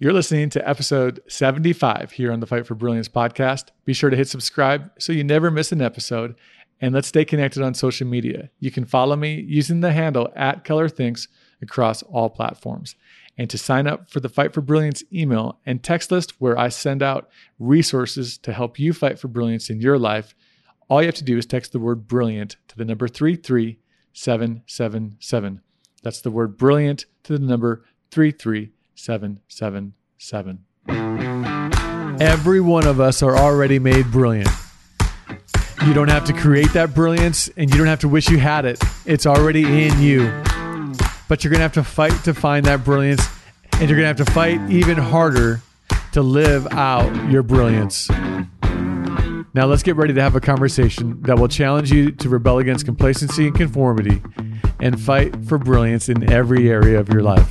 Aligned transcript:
You're 0.00 0.12
listening 0.12 0.48
to 0.50 0.68
episode 0.68 1.20
75 1.26 2.12
here 2.12 2.30
on 2.30 2.38
the 2.38 2.46
Fight 2.46 2.68
for 2.68 2.76
Brilliance 2.76 3.08
podcast. 3.08 3.70
Be 3.84 3.92
sure 3.92 4.10
to 4.10 4.16
hit 4.16 4.28
subscribe 4.28 4.92
so 4.96 5.12
you 5.12 5.24
never 5.24 5.50
miss 5.50 5.72
an 5.72 5.82
episode. 5.82 6.36
And 6.80 6.94
let's 6.94 7.08
stay 7.08 7.24
connected 7.24 7.64
on 7.64 7.74
social 7.74 8.06
media. 8.06 8.50
You 8.60 8.70
can 8.70 8.84
follow 8.84 9.16
me 9.16 9.40
using 9.40 9.80
the 9.80 9.90
handle 9.90 10.32
at 10.36 10.62
Keller 10.62 10.88
Thinks 10.88 11.26
across 11.60 12.04
all 12.04 12.30
platforms. 12.30 12.94
And 13.36 13.50
to 13.50 13.58
sign 13.58 13.88
up 13.88 14.08
for 14.08 14.20
the 14.20 14.28
Fight 14.28 14.54
for 14.54 14.60
Brilliance 14.60 15.02
email 15.12 15.58
and 15.66 15.82
text 15.82 16.12
list 16.12 16.40
where 16.40 16.56
I 16.56 16.68
send 16.68 17.02
out 17.02 17.28
resources 17.58 18.38
to 18.38 18.52
help 18.52 18.78
you 18.78 18.92
fight 18.92 19.18
for 19.18 19.26
brilliance 19.26 19.68
in 19.68 19.80
your 19.80 19.98
life, 19.98 20.32
all 20.88 21.02
you 21.02 21.08
have 21.08 21.16
to 21.16 21.24
do 21.24 21.36
is 21.36 21.44
text 21.44 21.72
the 21.72 21.80
word 21.80 22.06
brilliant 22.06 22.54
to 22.68 22.76
the 22.76 22.84
number 22.84 23.08
33777. 23.08 25.60
That's 26.04 26.20
the 26.20 26.30
word 26.30 26.56
brilliant 26.56 27.06
to 27.24 27.36
the 27.36 27.44
number 27.44 27.84
33777. 28.12 28.77
Every 32.20 32.60
one 32.60 32.84
of 32.84 32.98
us 32.98 33.22
are 33.22 33.36
already 33.36 33.78
made 33.78 34.10
brilliant. 34.10 34.48
You 35.86 35.94
don't 35.94 36.08
have 36.08 36.24
to 36.24 36.32
create 36.32 36.72
that 36.72 36.94
brilliance 36.94 37.48
and 37.56 37.70
you 37.70 37.78
don't 37.78 37.86
have 37.86 38.00
to 38.00 38.08
wish 38.08 38.28
you 38.28 38.38
had 38.38 38.64
it. 38.64 38.82
It's 39.06 39.24
already 39.24 39.86
in 39.86 40.00
you. 40.00 40.26
But 41.28 41.44
you're 41.44 41.50
going 41.50 41.58
to 41.58 41.62
have 41.62 41.74
to 41.74 41.84
fight 41.84 42.24
to 42.24 42.34
find 42.34 42.66
that 42.66 42.84
brilliance 42.84 43.24
and 43.74 43.88
you're 43.88 43.96
going 43.98 44.12
to 44.12 44.22
have 44.22 44.26
to 44.26 44.32
fight 44.32 44.60
even 44.68 44.96
harder 44.96 45.60
to 46.12 46.20
live 46.20 46.66
out 46.72 47.30
your 47.30 47.44
brilliance. 47.44 48.10
Now, 48.10 49.66
let's 49.66 49.84
get 49.84 49.94
ready 49.94 50.12
to 50.14 50.20
have 50.20 50.34
a 50.34 50.40
conversation 50.40 51.22
that 51.22 51.38
will 51.38 51.48
challenge 51.48 51.92
you 51.92 52.10
to 52.10 52.28
rebel 52.28 52.58
against 52.58 52.84
complacency 52.84 53.46
and 53.46 53.56
conformity 53.56 54.20
and 54.80 55.00
fight 55.00 55.44
for 55.46 55.58
brilliance 55.58 56.08
in 56.08 56.30
every 56.30 56.68
area 56.68 56.98
of 56.98 57.08
your 57.08 57.22
life. 57.22 57.48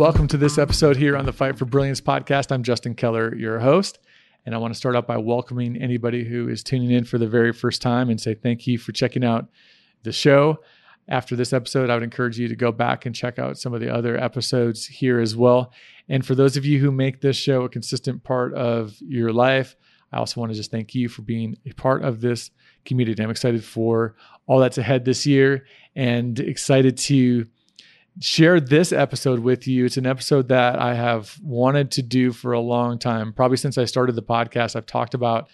Welcome 0.00 0.28
to 0.28 0.38
this 0.38 0.56
episode 0.56 0.96
here 0.96 1.14
on 1.14 1.26
the 1.26 1.32
Fight 1.32 1.58
for 1.58 1.66
Brilliance 1.66 2.00
podcast. 2.00 2.52
I'm 2.52 2.62
Justin 2.62 2.94
Keller, 2.94 3.36
your 3.36 3.58
host. 3.58 3.98
And 4.46 4.54
I 4.54 4.58
want 4.58 4.72
to 4.72 4.78
start 4.78 4.96
out 4.96 5.06
by 5.06 5.18
welcoming 5.18 5.76
anybody 5.76 6.24
who 6.24 6.48
is 6.48 6.64
tuning 6.64 6.90
in 6.90 7.04
for 7.04 7.18
the 7.18 7.28
very 7.28 7.52
first 7.52 7.82
time 7.82 8.08
and 8.08 8.18
say 8.18 8.32
thank 8.32 8.66
you 8.66 8.78
for 8.78 8.92
checking 8.92 9.22
out 9.22 9.50
the 10.02 10.10
show. 10.10 10.60
After 11.08 11.36
this 11.36 11.52
episode, 11.52 11.90
I 11.90 11.94
would 11.94 12.02
encourage 12.02 12.38
you 12.38 12.48
to 12.48 12.56
go 12.56 12.72
back 12.72 13.04
and 13.04 13.14
check 13.14 13.38
out 13.38 13.58
some 13.58 13.74
of 13.74 13.82
the 13.82 13.94
other 13.94 14.16
episodes 14.16 14.86
here 14.86 15.20
as 15.20 15.36
well. 15.36 15.70
And 16.08 16.24
for 16.24 16.34
those 16.34 16.56
of 16.56 16.64
you 16.64 16.78
who 16.78 16.90
make 16.90 17.20
this 17.20 17.36
show 17.36 17.64
a 17.64 17.68
consistent 17.68 18.24
part 18.24 18.54
of 18.54 18.96
your 19.02 19.34
life, 19.34 19.76
I 20.14 20.16
also 20.16 20.40
want 20.40 20.50
to 20.50 20.56
just 20.56 20.70
thank 20.70 20.94
you 20.94 21.10
for 21.10 21.20
being 21.20 21.58
a 21.66 21.74
part 21.74 22.04
of 22.04 22.22
this 22.22 22.50
community. 22.86 23.22
I'm 23.22 23.28
excited 23.28 23.62
for 23.62 24.16
all 24.46 24.60
that's 24.60 24.78
ahead 24.78 25.04
this 25.04 25.26
year 25.26 25.66
and 25.94 26.40
excited 26.40 26.96
to 26.96 27.46
share 28.20 28.60
this 28.60 28.92
episode 28.92 29.40
with 29.40 29.66
you. 29.66 29.86
It's 29.86 29.96
an 29.96 30.06
episode 30.06 30.48
that 30.48 30.78
I 30.78 30.94
have 30.94 31.38
wanted 31.42 31.90
to 31.92 32.02
do 32.02 32.32
for 32.32 32.52
a 32.52 32.60
long 32.60 32.98
time. 32.98 33.32
Probably 33.32 33.56
since 33.56 33.78
I 33.78 33.86
started 33.86 34.14
the 34.14 34.22
podcast, 34.22 34.76
I've 34.76 34.86
talked 34.86 35.14
about 35.14 35.48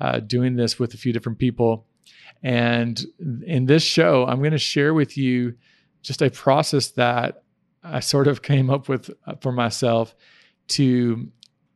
uh, 0.00 0.20
doing 0.20 0.56
this 0.56 0.78
with 0.78 0.94
a 0.94 0.96
few 0.96 1.12
different 1.12 1.38
people. 1.38 1.86
And 2.42 3.00
in 3.46 3.66
this 3.66 3.82
show, 3.82 4.26
I'm 4.26 4.38
going 4.38 4.52
to 4.52 4.58
share 4.58 4.94
with 4.94 5.16
you 5.16 5.54
just 6.02 6.20
a 6.20 6.30
process 6.30 6.88
that 6.92 7.42
I 7.82 8.00
sort 8.00 8.26
of 8.26 8.42
came 8.42 8.68
up 8.68 8.88
with 8.88 9.10
uh, 9.26 9.34
for 9.40 9.52
myself 9.52 10.14
to 10.68 11.28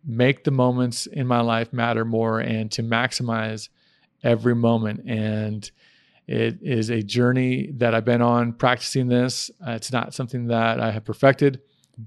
make 0.05 0.43
the 0.43 0.51
moments 0.51 1.07
in 1.07 1.27
my 1.27 1.41
life 1.41 1.73
matter 1.73 2.05
more 2.05 2.41
and 2.41 2.71
to 2.73 2.83
maximize 2.83 3.69
every 4.25 4.55
moment. 4.55 5.09
And 5.09 5.71
it 6.33 6.61
is 6.63 6.89
a 6.89 7.03
journey 7.03 7.73
that 7.75 7.95
I've 7.95 8.07
been 8.07 8.23
on 8.23 8.55
practicing 8.55 9.07
this. 9.07 9.51
Uh, 9.61 9.73
it's 9.73 9.93
not 9.93 10.15
something 10.15 10.47
that 10.47 10.81
I 10.81 10.91
have 10.91 11.05
perfected, 11.05 11.61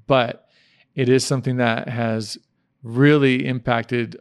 but 0.08 0.48
it 0.96 1.10
is 1.10 1.24
something 1.24 1.58
that 1.58 1.88
has 1.88 2.36
really 2.82 3.46
impacted 3.46 4.18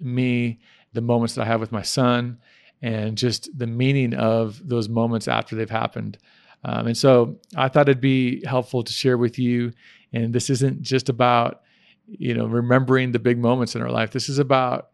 me, 0.00 0.60
the 0.94 1.02
moments 1.02 1.34
that 1.34 1.42
I 1.42 1.44
have 1.44 1.60
with 1.60 1.70
my 1.70 1.82
son, 1.82 2.38
and 2.80 3.18
just 3.18 3.50
the 3.56 3.66
meaning 3.66 4.14
of 4.14 4.66
those 4.66 4.88
moments 4.88 5.28
after 5.28 5.54
they've 5.54 5.68
happened. 5.68 6.16
Um, 6.64 6.86
and 6.86 6.96
so 6.96 7.38
I 7.54 7.68
thought 7.68 7.90
it'd 7.90 8.00
be 8.00 8.42
helpful 8.46 8.82
to 8.82 8.92
share 8.92 9.18
with 9.18 9.38
you. 9.38 9.72
And 10.14 10.32
this 10.32 10.48
isn't 10.48 10.80
just 10.80 11.10
about, 11.10 11.60
you 12.06 12.32
know, 12.32 12.46
remembering 12.46 13.12
the 13.12 13.18
big 13.18 13.36
moments 13.36 13.74
in 13.76 13.82
our 13.82 13.90
life. 13.90 14.12
This 14.12 14.30
is 14.30 14.38
about 14.38 14.88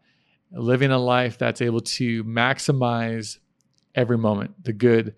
living 0.50 0.90
a 0.90 0.98
life 0.98 1.38
that's 1.38 1.62
able 1.62 1.82
to 1.82 2.24
maximize 2.24 3.38
every 3.98 4.16
moment, 4.16 4.64
the 4.64 4.72
good 4.72 5.14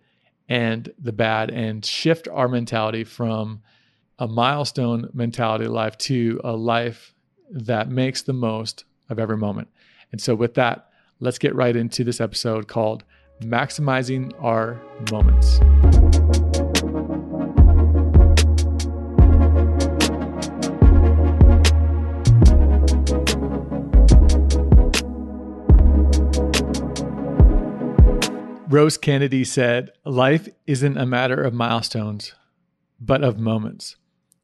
and 0.48 0.92
the 0.98 1.12
bad, 1.12 1.50
and 1.50 1.84
shift 1.84 2.26
our 2.26 2.48
mentality 2.48 3.04
from 3.04 3.62
a 4.18 4.26
milestone 4.26 5.08
mentality 5.12 5.66
life 5.66 5.96
to 5.98 6.41
a 6.42 6.52
life 6.52 7.14
that 7.50 7.88
makes 7.88 8.22
the 8.22 8.32
most 8.32 8.84
of 9.10 9.19
every 9.19 9.36
moment. 9.36 9.69
And 10.12 10.20
so, 10.20 10.34
with 10.34 10.54
that, 10.54 10.90
let's 11.20 11.38
get 11.38 11.54
right 11.54 11.76
into 11.76 12.02
this 12.02 12.20
episode 12.20 12.66
called 12.66 13.04
Maximizing 13.42 14.32
Our 14.42 14.80
Moments. 15.12 15.60
Rose 28.70 28.97
Kennedy 28.97 29.42
said, 29.42 29.91
Life 30.04 30.48
isn't 30.64 30.97
a 30.97 31.04
matter 31.04 31.42
of 31.42 31.53
milestones, 31.53 32.34
but 33.00 33.25
of 33.25 33.36
moments. 33.36 33.97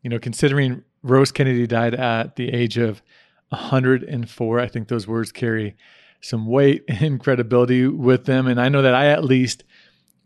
You 0.03 0.11
know, 0.11 0.19
considering 0.19 0.83
Rose 1.05 1.31
Kennedy 1.31 1.69
died 1.69 1.95
at 1.95 2.35
the 2.35 2.53
age 2.53 2.77
of 2.77 3.03
104, 3.51 4.59
I 4.59 4.67
think 4.67 4.89
those 4.89 5.07
words 5.07 5.31
carry 5.31 5.77
some 6.21 6.49
weight 6.49 6.83
and 6.89 7.21
credibility 7.21 7.87
with 7.87 8.25
them. 8.25 8.49
And 8.49 8.61
I 8.61 8.69
know 8.69 8.83
that 8.83 8.95
I 8.95 9.07
at 9.07 9.23
least 9.23 9.63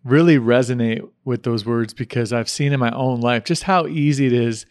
really 0.02 0.38
resonate 0.38 1.06
with 1.26 1.42
those 1.42 1.66
words 1.66 1.92
because 1.92 2.32
I've 2.32 2.48
seen 2.48 2.72
in 2.72 2.80
my 2.80 2.90
own 2.92 3.20
life 3.20 3.44
just 3.44 3.64
how 3.64 3.86
easy 3.86 4.26
it 4.26 4.32
is 4.32 4.64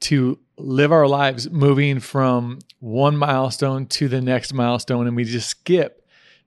to 0.00 0.38
live 0.58 0.92
our 0.92 1.08
lives 1.08 1.50
moving 1.50 1.98
from 1.98 2.58
one 2.78 3.16
milestone 3.16 3.86
to 3.86 4.06
the 4.06 4.20
next 4.20 4.52
milestone 4.52 5.06
and 5.06 5.16
we 5.16 5.24
just 5.24 5.48
skip 5.48 5.99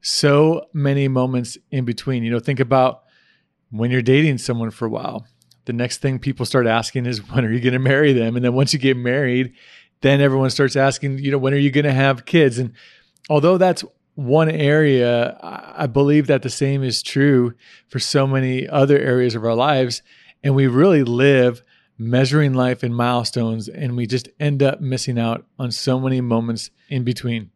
so 0.03 0.67
many 0.73 1.07
moments 1.07 1.57
in 1.71 1.85
between. 1.85 2.23
You 2.23 2.31
know, 2.31 2.39
think 2.39 2.59
about 2.59 3.03
when 3.71 3.89
you're 3.89 4.03
dating 4.03 4.37
someone 4.37 4.69
for 4.69 4.85
a 4.85 4.89
while. 4.89 5.25
The 5.65 5.73
next 5.73 5.99
thing 5.99 6.19
people 6.19 6.45
start 6.45 6.67
asking 6.67 7.05
is 7.05 7.27
when 7.31 7.45
are 7.45 7.51
you 7.51 7.61
going 7.61 7.73
to 7.73 7.79
marry 7.79 8.13
them? 8.13 8.35
And 8.35 8.45
then 8.45 8.53
once 8.53 8.73
you 8.73 8.79
get 8.79 8.97
married, 8.97 9.53
then 10.01 10.21
everyone 10.21 10.49
starts 10.49 10.75
asking, 10.75 11.19
you 11.19 11.31
know, 11.31 11.37
when 11.37 11.53
are 11.53 11.57
you 11.57 11.71
going 11.71 11.85
to 11.85 11.93
have 11.93 12.25
kids? 12.25 12.59
And 12.59 12.73
although 13.29 13.57
that's 13.57 13.83
one 14.15 14.51
area, 14.51 15.39
I 15.41 15.87
believe 15.87 16.27
that 16.27 16.43
the 16.43 16.49
same 16.49 16.83
is 16.83 17.01
true 17.01 17.53
for 17.87 17.99
so 17.99 18.27
many 18.27 18.67
other 18.67 18.99
areas 18.99 19.33
of 19.33 19.45
our 19.45 19.55
lives. 19.55 20.03
And 20.43 20.53
we 20.53 20.67
really 20.67 21.03
live 21.03 21.63
measuring 21.97 22.53
life 22.53 22.83
in 22.83 22.93
milestones, 22.93 23.69
and 23.69 23.95
we 23.95 24.05
just 24.05 24.27
end 24.39 24.61
up 24.61 24.81
missing 24.81 25.17
out 25.17 25.45
on 25.57 25.71
so 25.71 25.99
many 25.99 26.19
moments 26.19 26.69
in 26.89 27.03
between. 27.03 27.51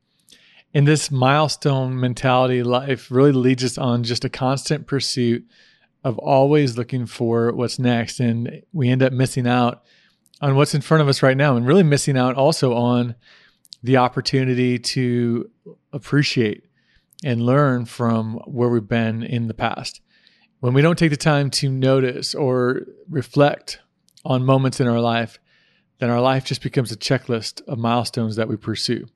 And 0.73 0.87
this 0.87 1.09
milestone 1.09 1.99
mentality 1.99 2.61
life 2.61 3.09
really 3.09 3.31
leads 3.31 3.63
us 3.63 3.77
on 3.77 4.03
just 4.03 4.25
a 4.25 4.29
constant 4.29 4.85
pursuit 4.85 5.45
of 6.03 6.17
always 6.19 6.77
looking 6.77 7.05
for 7.05 7.51
what's 7.53 7.79
next. 7.79 8.19
And 8.19 8.61
we 8.73 8.89
end 8.89 9.01
up 9.01 9.13
missing 9.13 9.47
out 9.47 9.83
on 10.41 10.55
what's 10.55 10.75
in 10.75 10.81
front 10.81 11.01
of 11.01 11.07
us 11.07 11.23
right 11.23 11.37
now 11.37 11.55
and 11.55 11.65
really 11.65 11.83
missing 11.83 12.17
out 12.17 12.35
also 12.35 12.73
on 12.73 13.15
the 13.81 13.97
opportunity 13.97 14.77
to 14.77 15.49
appreciate 15.93 16.65
and 17.23 17.41
learn 17.41 17.85
from 17.85 18.35
where 18.45 18.69
we've 18.69 18.87
been 18.87 19.23
in 19.23 19.47
the 19.47 19.53
past. 19.53 20.01
When 20.59 20.73
we 20.73 20.81
don't 20.81 20.97
take 20.97 21.11
the 21.11 21.17
time 21.17 21.49
to 21.51 21.69
notice 21.69 22.35
or 22.35 22.81
reflect 23.09 23.79
on 24.25 24.45
moments 24.45 24.79
in 24.79 24.87
our 24.87 24.99
life, 24.99 25.39
then 25.99 26.09
our 26.09 26.21
life 26.21 26.45
just 26.45 26.61
becomes 26.61 26.91
a 26.91 26.97
checklist 26.97 27.61
of 27.67 27.77
milestones 27.77 28.35
that 28.35 28.47
we 28.47 28.57
pursue. 28.57 29.07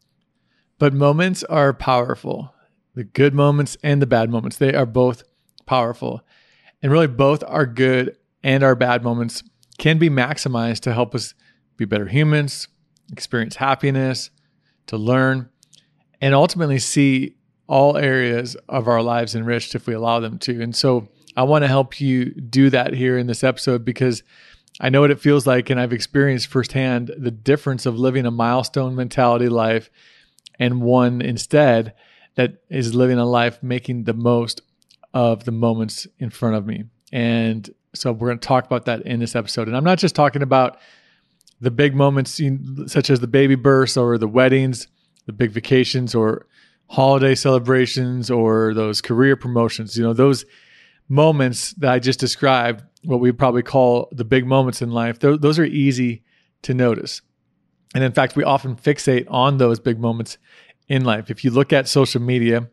But 0.81 0.95
moments 0.95 1.43
are 1.43 1.73
powerful. 1.73 2.55
The 2.95 3.03
good 3.03 3.35
moments 3.35 3.77
and 3.83 4.01
the 4.01 4.07
bad 4.07 4.31
moments, 4.31 4.57
they 4.57 4.73
are 4.73 4.87
both 4.87 5.21
powerful. 5.67 6.23
And 6.81 6.91
really, 6.91 7.05
both 7.05 7.43
our 7.45 7.67
good 7.67 8.17
and 8.41 8.63
our 8.63 8.73
bad 8.73 9.03
moments 9.03 9.43
can 9.77 9.99
be 9.99 10.09
maximized 10.09 10.79
to 10.79 10.93
help 10.93 11.13
us 11.13 11.35
be 11.77 11.85
better 11.85 12.07
humans, 12.07 12.67
experience 13.11 13.57
happiness, 13.57 14.31
to 14.87 14.97
learn, 14.97 15.51
and 16.19 16.33
ultimately 16.33 16.79
see 16.79 17.35
all 17.67 17.95
areas 17.95 18.55
of 18.67 18.87
our 18.87 19.03
lives 19.03 19.35
enriched 19.35 19.75
if 19.75 19.85
we 19.85 19.93
allow 19.93 20.19
them 20.19 20.39
to. 20.39 20.63
And 20.63 20.75
so 20.75 21.09
I 21.37 21.43
want 21.43 21.63
to 21.63 21.67
help 21.67 22.01
you 22.01 22.31
do 22.31 22.71
that 22.71 22.95
here 22.95 23.19
in 23.19 23.27
this 23.27 23.43
episode 23.43 23.85
because 23.85 24.23
I 24.79 24.89
know 24.89 25.01
what 25.01 25.11
it 25.11 25.19
feels 25.19 25.45
like 25.45 25.69
and 25.69 25.79
I've 25.79 25.93
experienced 25.93 26.47
firsthand 26.47 27.11
the 27.15 27.29
difference 27.29 27.85
of 27.85 27.99
living 27.99 28.25
a 28.25 28.31
milestone 28.31 28.95
mentality 28.95 29.47
life 29.47 29.91
and 30.59 30.81
one 30.81 31.21
instead 31.21 31.94
that 32.36 32.63
is 32.69 32.95
living 32.95 33.18
a 33.18 33.25
life 33.25 33.62
making 33.62 34.06
the 34.06 34.13
most 34.13 34.62
of 35.13 35.44
the 35.44 35.51
moments 35.51 36.07
in 36.19 36.30
front 36.30 36.56
of 36.56 36.65
me. 36.65 36.86
And 37.12 37.69
So 37.94 38.12
we're 38.12 38.30
going 38.30 38.39
to 38.39 38.48
talk 38.48 38.65
about 38.65 38.86
that 38.86 39.01
in 39.01 39.19
this 39.19 39.36
episode. 39.36 39.68
And 39.68 39.75
I'm 39.75 39.83
not 39.83 39.98
just 39.98 40.15
talking 40.15 40.42
about 40.42 40.77
the 41.59 41.71
big 41.71 41.94
moments 41.94 42.39
such 42.88 43.09
as 43.09 43.19
the 43.19 43.27
baby 43.27 43.56
births 43.56 43.98
or 43.98 44.18
the 44.18 44.27
weddings, 44.27 44.88
the 45.25 45.33
big 45.33 45.51
vacations 45.51 46.15
or 46.15 46.48
holiday 46.88 47.36
celebrations 47.36 48.31
or 48.31 48.74
those 48.74 49.01
career 49.01 49.36
promotions. 49.36 49.98
You 49.98 50.03
know, 50.03 50.13
those 50.13 50.45
moments 51.09 51.74
that 51.74 51.92
I 51.92 52.00
just 52.00 52.19
described, 52.19 52.83
what 53.03 53.19
we 53.19 53.31
probably 53.31 53.63
call 53.63 54.07
the 54.12 54.25
big 54.25 54.45
moments 54.45 54.81
in 54.81 54.92
life, 54.92 55.19
those 55.19 55.59
are 55.59 55.65
easy 55.65 56.24
to 56.63 56.74
notice. 56.74 57.21
And 57.93 58.03
in 58.03 58.11
fact, 58.11 58.35
we 58.35 58.43
often 58.43 58.75
fixate 58.75 59.25
on 59.29 59.57
those 59.57 59.79
big 59.79 59.99
moments 59.99 60.38
in 60.88 61.03
life. 61.03 61.29
If 61.29 61.43
you 61.43 61.51
look 61.51 61.73
at 61.73 61.88
social 61.88 62.21
media, 62.21 62.69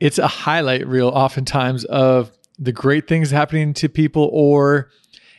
it's 0.00 0.18
a 0.18 0.26
highlight 0.26 0.86
reel 0.86 1.08
oftentimes 1.08 1.84
of 1.84 2.32
the 2.58 2.72
great 2.72 3.06
things 3.06 3.30
happening 3.30 3.72
to 3.74 3.88
people, 3.88 4.28
or 4.32 4.90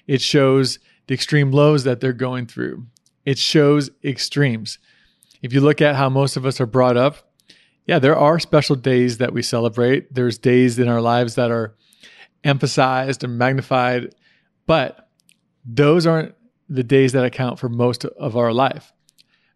it 0.07 0.21
shows 0.21 0.79
the 1.07 1.13
extreme 1.13 1.51
lows 1.51 1.83
that 1.83 1.99
they're 1.99 2.13
going 2.13 2.47
through. 2.47 2.85
It 3.25 3.37
shows 3.37 3.89
extremes. 4.03 4.79
If 5.41 5.53
you 5.53 5.61
look 5.61 5.81
at 5.81 5.95
how 5.95 6.09
most 6.09 6.37
of 6.37 6.45
us 6.45 6.61
are 6.61 6.65
brought 6.65 6.97
up, 6.97 7.31
yeah, 7.85 7.99
there 7.99 8.15
are 8.15 8.39
special 8.39 8.75
days 8.75 9.17
that 9.17 9.33
we 9.33 9.41
celebrate. 9.41 10.13
There's 10.13 10.37
days 10.37 10.79
in 10.79 10.87
our 10.87 11.01
lives 11.01 11.35
that 11.35 11.51
are 11.51 11.75
emphasized 12.43 13.23
and 13.23 13.37
magnified, 13.37 14.15
but 14.65 15.09
those 15.65 16.07
aren't 16.07 16.35
the 16.69 16.83
days 16.83 17.11
that 17.11 17.25
account 17.25 17.59
for 17.59 17.69
most 17.69 18.05
of 18.05 18.37
our 18.37 18.53
life. 18.53 18.93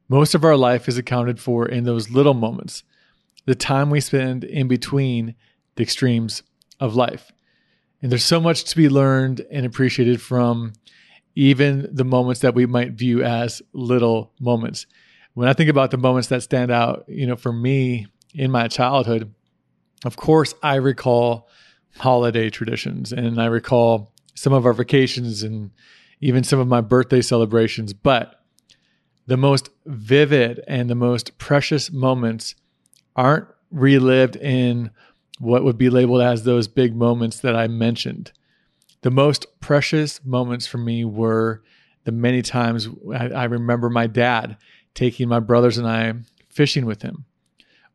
Most 0.08 0.36
of 0.36 0.44
our 0.44 0.56
life 0.56 0.88
is 0.88 0.98
accounted 0.98 1.40
for 1.40 1.66
in 1.66 1.84
those 1.84 2.10
little 2.10 2.34
moments, 2.34 2.84
the 3.46 3.56
time 3.56 3.90
we 3.90 4.00
spend 4.00 4.44
in 4.44 4.68
between 4.68 5.36
the 5.76 5.84
extremes 5.84 6.44
of 6.80 6.96
life. 6.96 7.32
And 8.02 8.12
there's 8.12 8.24
so 8.24 8.40
much 8.40 8.66
to 8.66 8.78
be 8.78 8.90
learned 8.90 9.46
and 9.50 9.66
appreciated 9.66 10.22
from 10.22 10.74
even 11.36 11.90
the 11.92 12.06
moments 12.06 12.42
that 12.42 12.54
we 12.54 12.66
might 12.66 12.92
view 12.92 13.24
as 13.24 13.62
little 13.74 14.32
moments. 14.40 14.86
When 15.34 15.48
I 15.48 15.54
think 15.54 15.70
about 15.70 15.92
the 15.92 15.98
moments 15.98 16.30
that 16.30 16.44
stand 16.44 16.72
out, 16.72 17.06
you 17.08 17.26
know, 17.26 17.36
for 17.36 17.52
me 17.52 18.08
in 18.34 18.52
my 18.52 18.68
childhood, 18.68 19.34
of 20.06 20.18
course, 20.18 20.54
I 20.62 20.76
recall 20.76 21.50
holiday 21.98 22.50
traditions 22.50 23.12
and 23.12 23.42
I 23.42 23.46
recall 23.46 24.14
some 24.36 24.54
of 24.54 24.66
our 24.66 24.74
vacations 24.74 25.44
and 25.44 25.72
even 26.22 26.44
some 26.44 26.60
of 26.60 26.68
my 26.68 26.82
birthday 26.82 27.22
celebrations. 27.22 27.94
But 27.94 28.40
the 29.28 29.38
most 29.38 29.70
vivid 29.86 30.64
and 30.68 30.90
the 30.90 30.96
most 30.96 31.38
precious 31.38 31.92
moments 31.92 32.56
aren't 33.16 33.48
relived 33.72 34.36
in 34.36 34.92
what 35.40 35.64
would 35.64 35.78
be 35.78 35.90
labeled 35.90 36.22
as 36.22 36.44
those 36.44 36.68
big 36.68 36.96
moments 36.96 37.40
that 37.40 37.56
I 37.56 37.68
mentioned. 37.68 38.32
The 39.02 39.12
most 39.12 39.60
precious 39.60 40.24
moments 40.24 40.68
for 40.68 40.78
me 40.78 41.06
were 41.06 41.62
the 42.06 42.12
many 42.12 42.42
times 42.42 42.88
I, 43.14 43.30
I 43.30 43.44
remember 43.46 43.90
my 43.90 44.08
dad 44.08 44.58
taking 44.94 45.28
my 45.28 45.40
brothers 45.40 45.78
and 45.78 45.88
I 45.88 46.14
fishing 46.50 46.86
with 46.86 47.02
him, 47.02 47.26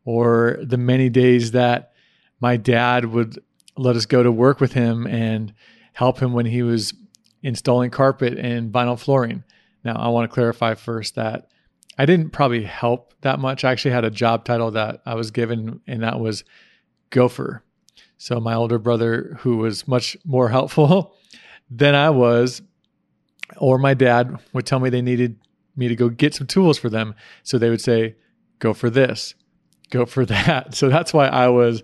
or 0.05 0.59
the 0.61 0.77
many 0.77 1.09
days 1.09 1.51
that 1.51 1.93
my 2.39 2.57
dad 2.57 3.05
would 3.05 3.41
let 3.77 3.95
us 3.95 4.05
go 4.05 4.21
to 4.21 4.31
work 4.31 4.59
with 4.59 4.73
him 4.73 5.07
and 5.07 5.53
help 5.93 6.19
him 6.19 6.33
when 6.33 6.45
he 6.45 6.61
was 6.61 6.93
installing 7.41 7.89
carpet 7.89 8.37
and 8.37 8.71
vinyl 8.71 8.99
flooring. 8.99 9.43
Now, 9.83 9.95
I 9.95 10.09
want 10.09 10.29
to 10.29 10.33
clarify 10.33 10.75
first 10.75 11.15
that 11.15 11.49
I 11.97 12.05
didn't 12.05 12.29
probably 12.31 12.63
help 12.63 13.13
that 13.21 13.39
much. 13.39 13.63
I 13.63 13.71
actually 13.71 13.91
had 13.91 14.05
a 14.05 14.11
job 14.11 14.45
title 14.45 14.71
that 14.71 15.01
I 15.05 15.15
was 15.15 15.31
given, 15.31 15.81
and 15.87 16.03
that 16.03 16.19
was 16.19 16.43
gopher. 17.09 17.63
So, 18.17 18.39
my 18.39 18.53
older 18.53 18.79
brother, 18.79 19.37
who 19.41 19.57
was 19.57 19.87
much 19.87 20.17
more 20.25 20.49
helpful 20.57 21.15
than 21.69 21.95
I 21.95 22.09
was, 22.09 22.61
or 23.57 23.77
my 23.77 23.93
dad 23.93 24.37
would 24.53 24.65
tell 24.65 24.79
me 24.79 24.89
they 24.89 25.01
needed 25.01 25.39
me 25.75 25.87
to 25.87 25.95
go 25.95 26.09
get 26.09 26.35
some 26.35 26.47
tools 26.47 26.77
for 26.77 26.89
them. 26.89 27.15
So, 27.43 27.57
they 27.57 27.69
would 27.69 27.81
say, 27.81 28.15
Go 28.59 28.73
for 28.75 28.91
this, 28.91 29.33
go 29.89 30.05
for 30.05 30.25
that. 30.27 30.75
So, 30.75 30.89
that's 30.89 31.13
why 31.13 31.27
I 31.27 31.47
was 31.47 31.83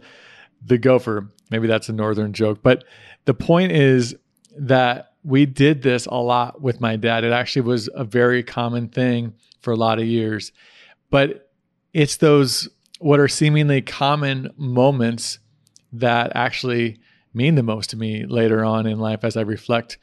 the 0.63 0.77
gopher. 0.77 1.31
Maybe 1.49 1.67
that's 1.67 1.89
a 1.89 1.93
northern 1.93 2.33
joke. 2.33 2.61
But 2.61 2.83
the 3.25 3.33
point 3.33 3.71
is 3.71 4.15
that 4.57 5.13
we 5.27 5.45
did 5.45 5.81
this 5.81 6.05
a 6.05 6.15
lot 6.15 6.61
with 6.61 6.79
my 6.79 6.95
dad. 6.95 7.25
It 7.25 7.33
actually 7.33 7.63
was 7.63 7.89
a 7.93 8.05
very 8.05 8.43
common 8.43 8.87
thing 8.87 9.33
for 9.59 9.73
a 9.73 9.75
lot 9.75 9.99
of 9.99 10.05
years. 10.05 10.53
But 11.09 11.51
it's 11.93 12.15
those 12.15 12.69
what 12.99 13.19
are 13.19 13.27
seemingly 13.27 13.81
common 13.81 14.49
moments 14.55 15.39
that 15.91 16.31
actually 16.33 16.99
mean 17.33 17.55
the 17.55 17.63
most 17.63 17.89
to 17.89 17.97
me 17.97 18.25
later 18.25 18.63
on 18.63 18.87
in 18.87 18.99
life 18.99 19.25
as 19.25 19.35
I 19.35 19.41
reflect 19.41 19.97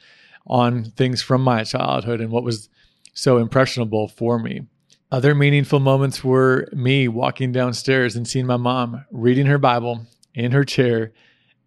on 0.47 0.85
things 0.85 1.23
from 1.23 1.41
my 1.41 1.65
childhood 1.65 2.21
and 2.21 2.31
what 2.31 2.45
was 2.45 2.69
so 3.15 3.39
impressionable 3.39 4.09
for 4.09 4.39
me. 4.39 4.67
Other 5.11 5.35
meaningful 5.35 5.81
moments 5.81 6.23
were 6.23 6.69
me 6.73 7.09
walking 7.09 7.51
downstairs 7.51 8.15
and 8.15 8.29
seeing 8.29 8.47
my 8.47 8.59
mom 8.59 9.07
reading 9.11 9.47
her 9.47 9.59
Bible 9.59 10.07
in 10.35 10.53
her 10.53 10.65
chair 10.65 11.13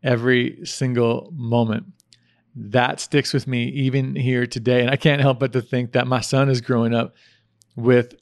every 0.04 0.64
single 0.64 1.34
moment. 1.36 1.86
That 2.60 3.00
sticks 3.00 3.34
with 3.34 3.46
me 3.46 3.66
even 3.70 4.16
here 4.16 4.48
today. 4.48 4.82
And 4.82 4.90
I 4.90 4.96
can't 4.96 5.22
help 5.22 5.40
but 5.40 5.54
to 5.54 5.62
think 5.62 5.92
that 5.92 6.08
my 6.08 6.22
son 6.22 6.50
is 6.50 6.60
growing 6.60 6.94
up 6.94 7.14
with 7.76 8.16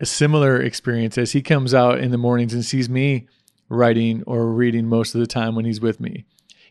a 0.00 0.06
similar 0.06 0.60
experience 0.60 1.18
as 1.18 1.32
he 1.32 1.42
comes 1.42 1.74
out 1.74 1.98
in 1.98 2.10
the 2.10 2.18
mornings 2.18 2.54
and 2.54 2.64
sees 2.64 2.88
me 2.88 3.28
writing 3.68 4.22
or 4.26 4.50
reading 4.50 4.86
most 4.86 5.14
of 5.14 5.20
the 5.20 5.26
time 5.26 5.54
when 5.54 5.64
he's 5.64 5.80
with 5.80 6.00
me. 6.00 6.24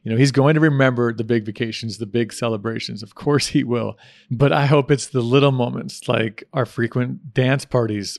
You 0.04 0.12
know, 0.12 0.18
he's 0.18 0.32
going 0.32 0.56
to 0.56 0.60
remember 0.60 1.14
the 1.14 1.24
big 1.24 1.46
vacations, 1.46 2.00
the 2.00 2.08
big 2.08 2.34
celebrations. 2.34 3.04
Of 3.04 3.14
course 3.14 3.48
he 3.48 3.64
will. 3.64 4.00
But 4.32 4.52
I 4.52 4.66
hope 4.66 4.90
it's 4.90 5.08
the 5.08 5.22
little 5.22 5.52
moments 5.52 6.08
like 6.08 6.44
our 6.54 6.66
frequent 6.66 7.36
dance 7.36 7.66
parties, 7.66 8.18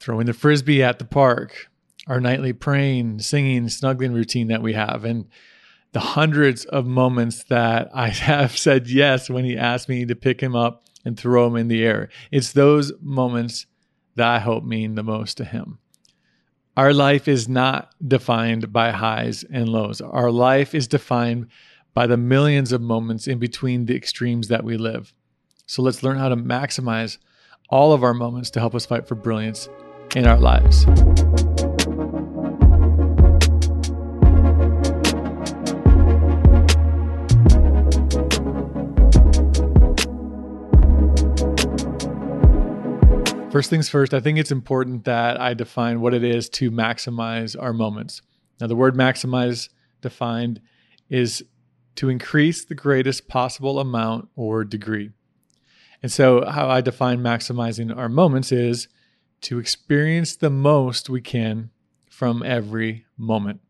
throwing 0.00 0.26
the 0.26 0.34
frisbee 0.34 0.82
at 0.82 0.98
the 0.98 1.06
park, 1.06 1.70
our 2.06 2.20
nightly 2.20 2.52
praying, 2.52 3.20
singing, 3.20 3.68
snuggling 3.70 4.12
routine 4.12 4.48
that 4.48 4.62
we 4.62 4.74
have, 4.74 5.04
and 5.04 5.26
the 5.92 6.00
hundreds 6.00 6.64
of 6.66 6.86
moments 6.86 7.44
that 7.44 7.90
I 7.94 8.08
have 8.30 8.56
said 8.56 8.88
yes 8.88 9.30
when 9.30 9.44
he 9.44 9.56
asked 9.56 9.88
me 9.88 10.04
to 10.06 10.14
pick 10.14 10.40
him 10.40 10.54
up 10.54 10.84
and 11.04 11.18
throw 11.18 11.46
him 11.46 11.56
in 11.56 11.68
the 11.68 11.84
air. 11.84 12.08
It's 12.30 12.52
those 12.52 12.92
moments 13.00 13.66
that 14.16 14.28
I 14.28 14.38
hope 14.40 14.64
mean 14.64 14.94
the 14.94 15.02
most 15.02 15.36
to 15.38 15.44
him. 15.44 15.78
Our 16.76 16.92
life 16.92 17.26
is 17.26 17.48
not 17.48 17.92
defined 18.06 18.72
by 18.72 18.92
highs 18.92 19.44
and 19.44 19.68
lows. 19.68 20.00
Our 20.00 20.30
life 20.30 20.74
is 20.74 20.86
defined 20.86 21.48
by 21.92 22.06
the 22.06 22.16
millions 22.16 22.70
of 22.70 22.80
moments 22.80 23.26
in 23.26 23.38
between 23.38 23.86
the 23.86 23.96
extremes 23.96 24.48
that 24.48 24.62
we 24.62 24.76
live. 24.76 25.12
So 25.66 25.82
let's 25.82 26.02
learn 26.02 26.18
how 26.18 26.28
to 26.28 26.36
maximize 26.36 27.18
all 27.68 27.92
of 27.92 28.04
our 28.04 28.14
moments 28.14 28.50
to 28.50 28.60
help 28.60 28.74
us 28.74 28.86
fight 28.86 29.08
for 29.08 29.16
brilliance 29.16 29.68
in 30.14 30.26
our 30.26 30.38
lives. 30.38 30.86
First 43.58 43.70
things 43.70 43.88
first, 43.88 44.14
I 44.14 44.20
think 44.20 44.38
it's 44.38 44.52
important 44.52 45.04
that 45.06 45.40
I 45.40 45.52
define 45.52 46.00
what 46.00 46.14
it 46.14 46.22
is 46.22 46.48
to 46.50 46.70
maximize 46.70 47.60
our 47.60 47.72
moments. 47.72 48.22
Now, 48.60 48.68
the 48.68 48.76
word 48.76 48.94
maximize 48.94 49.68
defined 50.00 50.60
is 51.10 51.42
to 51.96 52.08
increase 52.08 52.64
the 52.64 52.76
greatest 52.76 53.26
possible 53.26 53.80
amount 53.80 54.28
or 54.36 54.62
degree. 54.62 55.10
And 56.04 56.12
so, 56.12 56.44
how 56.48 56.68
I 56.70 56.80
define 56.80 57.18
maximizing 57.18 57.92
our 57.96 58.08
moments 58.08 58.52
is 58.52 58.86
to 59.40 59.58
experience 59.58 60.36
the 60.36 60.50
most 60.50 61.10
we 61.10 61.20
can 61.20 61.70
from 62.08 62.44
every 62.44 63.06
moment. 63.16 63.60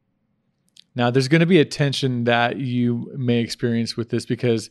Now, 0.94 1.10
there's 1.10 1.28
going 1.28 1.40
to 1.40 1.46
be 1.46 1.60
a 1.60 1.64
tension 1.64 2.24
that 2.24 2.58
you 2.58 3.10
may 3.16 3.38
experience 3.38 3.96
with 3.96 4.10
this 4.10 4.26
because 4.26 4.68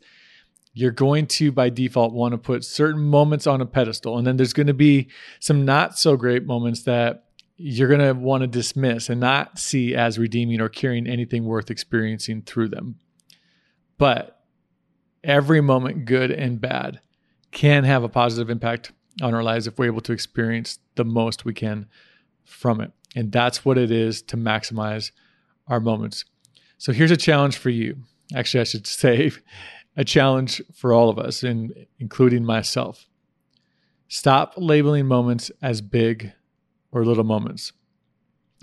you're 0.78 0.92
going 0.92 1.26
to 1.26 1.52
by 1.52 1.72
default 1.72 2.14
want 2.14 2.34
to 2.34 2.38
put 2.38 2.64
certain 2.64 3.02
moments 3.02 3.48
on 3.48 3.62
a 3.62 3.66
pedestal. 3.66 4.16
And 4.16 4.28
then 4.28 4.38
there's 4.38 4.54
going 4.54 4.68
to 4.68 4.76
be 4.76 5.08
some 5.40 5.66
not 5.66 5.98
so 5.98 6.16
great 6.16 6.46
moments 6.46 6.84
that 6.84 7.24
you're 7.56 7.88
going 7.88 8.00
to 8.00 8.14
want 8.14 8.42
to 8.42 8.48
dismiss 8.48 9.10
and 9.10 9.20
not 9.20 9.58
see 9.58 9.96
as 9.96 10.20
redeeming 10.20 10.62
or 10.62 10.70
carrying 10.70 11.08
anything 11.08 11.46
worth 11.46 11.72
experiencing 11.72 12.44
through 12.44 12.70
them. 12.70 13.00
But 13.98 14.40
every 15.24 15.62
moment 15.62 16.06
good 16.06 16.30
and 16.30 16.62
bad 16.62 17.00
can 17.50 17.84
have 17.84 18.04
a 18.04 18.10
positive 18.10 18.52
impact 18.52 18.92
on 19.24 19.34
our 19.34 19.42
lives 19.42 19.66
if 19.66 19.80
we're 19.80 19.86
able 19.86 20.02
to 20.02 20.14
experience 20.14 20.78
the 20.94 21.06
most 21.06 21.44
we 21.44 21.56
can 21.56 21.88
from 22.46 22.82
it. 22.82 22.92
And 23.16 23.32
that's 23.32 23.66
what 23.66 23.80
it 23.80 23.90
is 23.90 24.22
to 24.22 24.38
maximize 24.38 25.10
our 25.68 25.80
moments. 25.80 26.24
So 26.78 26.94
here's 26.94 27.10
a 27.10 27.18
challenge 27.18 27.58
for 27.58 27.72
you. 27.72 27.98
Actually 28.36 28.62
i 28.62 28.66
should 28.66 28.86
say 28.88 29.32
a 29.98 30.06
challenge 30.06 30.62
for 30.74 30.94
all 30.94 31.10
of 31.10 31.20
us, 31.20 31.44
in, 31.44 31.74
including 32.00 32.46
myself. 32.46 33.10
Stop 34.08 34.54
labeling 34.56 35.08
moments 35.08 35.52
as 35.62 35.82
big 35.82 36.32
or 36.92 37.04
little 37.04 37.26
moments. 37.26 37.74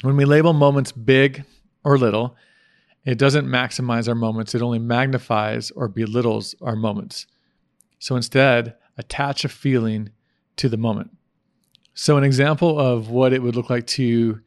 When 0.03 0.17
we 0.17 0.25
label 0.25 0.55
moments 0.55 0.93
big 0.93 1.45
or 1.85 1.99
little, 1.99 2.37
It 3.05 3.19
doesn't 3.19 3.47
maximize 3.47 4.09
our 4.09 4.15
moments, 4.15 4.55
it 4.55 4.63
only 4.63 4.79
magnifies 4.79 5.71
or 5.73 5.89
belittles 5.89 6.55
our 6.63 6.77
moments. 6.77 7.27
So 7.99 8.17
instead, 8.17 8.77
attach 8.97 9.45
a 9.45 9.49
feeling 9.49 10.11
to 10.57 10.69
the 10.69 10.77
moment. 10.77 11.11
So, 11.95 12.17
an 12.17 12.25
example 12.25 12.79
of 12.81 13.09
what 13.11 13.33
it 13.33 13.43
would 13.43 13.55
look 13.55 13.71
like 13.71 13.87
to 13.89 14.41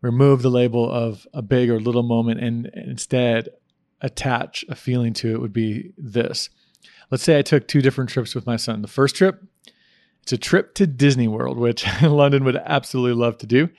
remove 0.00 0.42
the 0.42 0.50
label 0.50 0.90
of 0.90 1.26
a 1.32 1.42
big 1.42 1.70
or 1.70 1.80
little 1.80 2.02
moment 2.02 2.40
and 2.40 2.66
instead 2.74 3.48
attach 4.04 4.64
a 4.68 4.74
feeling 4.74 5.14
to 5.14 5.34
it 5.34 5.40
would 5.40 5.52
be 5.52 5.92
this. 5.96 6.50
Let's 7.10 7.24
say 7.24 7.38
I 7.38 7.42
took 7.42 7.66
two 7.66 7.80
different 7.80 8.10
trips 8.10 8.34
with 8.34 8.46
my 8.46 8.56
son. 8.56 8.82
The 8.82 8.88
first 8.88 9.16
trip, 9.16 9.42
it's 10.22 10.32
a 10.32 10.38
trip 10.38 10.74
to 10.74 10.86
Disney 10.86 11.26
World, 11.26 11.58
which 11.58 11.86
London 12.02 12.44
would 12.44 12.56
absolutely 12.56 13.20
love 13.20 13.38
to 13.38 13.46
do. 13.46 13.70